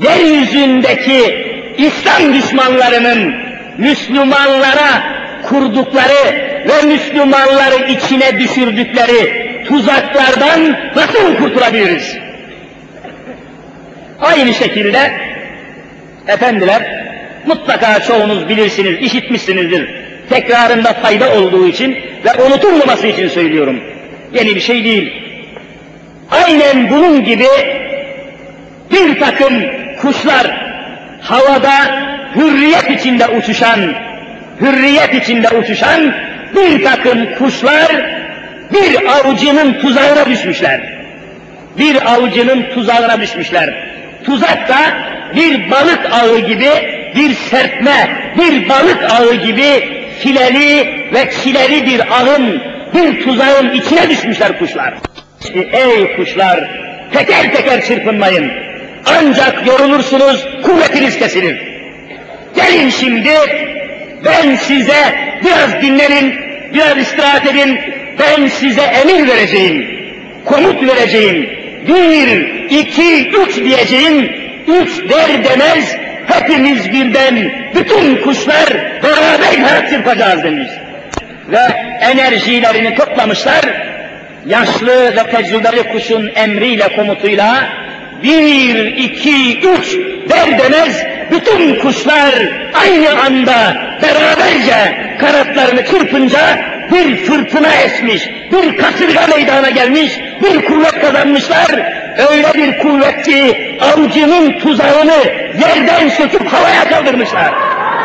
yeryüzündeki 0.03 1.47
İslam 1.77 2.33
düşmanlarının 2.33 3.33
Müslümanlara 3.77 5.17
kurdukları 5.43 6.47
ve 6.69 6.88
Müslümanları 6.88 7.91
içine 7.91 8.39
düşürdükleri 8.39 9.47
tuzaklardan 9.67 10.77
nasıl 10.95 11.38
kurtulabiliriz? 11.38 12.17
Aynı 14.21 14.53
şekilde 14.53 15.11
efendiler 16.28 17.07
mutlaka 17.45 17.99
çoğunuz 17.99 18.49
bilirsiniz, 18.49 18.99
işitmişsinizdir. 19.01 19.89
Tekrarında 20.30 20.93
fayda 20.93 21.34
olduğu 21.34 21.67
için 21.67 21.97
ve 22.25 22.43
unutulmaması 22.45 23.07
için 23.07 23.28
söylüyorum. 23.28 23.80
Yeni 24.34 24.55
bir 24.55 24.59
şey 24.59 24.84
değil. 24.84 25.13
Aynen 26.32 26.89
bunun 26.89 27.23
gibi 27.23 27.47
bir 28.91 29.19
takım 29.19 29.53
kuşlar 30.01 30.67
havada 31.21 32.07
hürriyet 32.36 32.91
içinde 32.99 33.28
uçuşan, 33.28 33.80
hürriyet 34.61 35.13
içinde 35.13 35.49
uçuşan 35.49 36.13
bir 36.55 36.84
takım 36.84 37.36
kuşlar 37.38 37.91
bir 38.73 39.05
avcının 39.11 39.73
tuzağına 39.73 40.25
düşmüşler. 40.25 40.82
Bir 41.78 42.13
avcının 42.13 42.63
tuzağına 42.73 43.21
düşmüşler. 43.21 43.88
Tuzak 44.25 44.69
da 44.69 44.78
bir 45.36 45.71
balık 45.71 45.99
ağı 46.11 46.39
gibi, 46.39 46.69
bir 47.15 47.34
serpme, 47.34 48.34
bir 48.38 48.69
balık 48.69 49.11
ağı 49.11 49.36
gibi 49.36 49.97
fileli 50.19 50.88
ve 51.13 51.32
çileli 51.43 51.86
bir 51.86 52.01
ağın, 52.11 52.61
bir 52.93 53.23
tuzağın 53.23 53.73
içine 53.73 54.09
düşmüşler 54.09 54.59
kuşlar. 54.59 54.93
Ey 55.71 56.15
kuşlar, 56.15 56.69
teker 57.13 57.53
teker 57.53 57.86
çırpınmayın. 57.86 58.51
Ancak 59.05 59.67
yorulursunuz, 59.67 60.47
kuvvetiniz 60.63 61.19
kesilir. 61.19 61.57
Gelin 62.55 62.89
şimdi, 62.89 63.34
ben 64.25 64.55
size 64.55 65.15
biraz 65.45 65.82
dinlenin, 65.82 66.36
biraz 66.73 66.97
istirahat 66.97 67.45
edin, 67.45 67.80
ben 68.19 68.47
size 68.47 68.82
emir 68.82 69.28
vereceğim, 69.28 69.88
komut 70.45 70.88
vereceğim. 70.88 71.49
Bir, 71.88 72.30
iki, 72.69 73.30
üç 73.30 73.55
diyeceğim, 73.55 74.32
üç 74.68 75.09
der 75.09 75.43
demez, 75.43 75.95
hepimiz 76.28 76.91
birden, 76.91 77.51
bütün 77.76 78.22
kuşlar 78.22 78.74
beraber 79.03 79.55
kanat 79.55 79.89
çırpacağız 79.89 80.43
demiş. 80.43 80.70
Ve 81.47 81.61
enerjilerini 82.01 82.95
toplamışlar, 82.95 83.65
yaşlı 84.45 85.15
ve 85.15 85.32
tecrübeli 85.32 85.84
kuşun 85.84 86.32
emriyle, 86.36 86.95
komutuyla, 86.95 87.70
bir, 88.24 88.86
iki, 88.86 89.59
üç 89.59 89.97
der 90.30 90.59
demez, 90.59 91.03
bütün 91.32 91.76
kuşlar 91.76 92.34
aynı 92.74 93.22
anda 93.22 93.76
beraberce 94.01 94.97
kanatlarını 95.20 95.86
çırpınca 95.86 96.59
bir 96.91 97.18
fırtına 97.18 97.74
esmiş, 97.74 98.30
bir 98.51 98.78
kasırga 98.78 99.28
meydana 99.28 99.70
gelmiş, 99.70 100.20
bir 100.43 100.65
kuvvet 100.65 100.99
kazanmışlar. 100.99 102.07
Öyle 102.18 102.53
bir 102.53 102.78
kuvvet 102.78 103.26
ki 103.26 103.78
avcının 103.82 104.59
tuzağını 104.59 105.18
yerden 105.59 106.09
söküp 106.09 106.47
havaya 106.53 106.89
kaldırmışlar. 106.89 107.53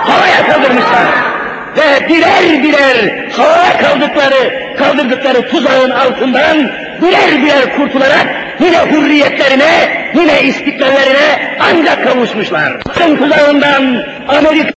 Havaya 0.05 0.47
kaldırmışlar. 0.47 1.07
Ve 1.77 2.09
birer 2.09 2.63
birer 2.63 3.29
havaya 3.37 3.79
kaldıkları, 3.79 4.75
kaldırdıkları 4.79 5.49
tuzağın 5.49 5.91
altından 5.91 6.71
birer 7.03 7.43
birer 7.43 7.77
kurtularak 7.77 8.27
yine 8.61 8.79
hürriyetlerine, 8.79 9.89
yine 10.15 10.43
istiklallerine 10.43 11.57
ancak 11.61 12.05
kavuşmuşlar. 12.05 12.81
Tuzağından 13.19 14.05
Amerika 14.29 14.71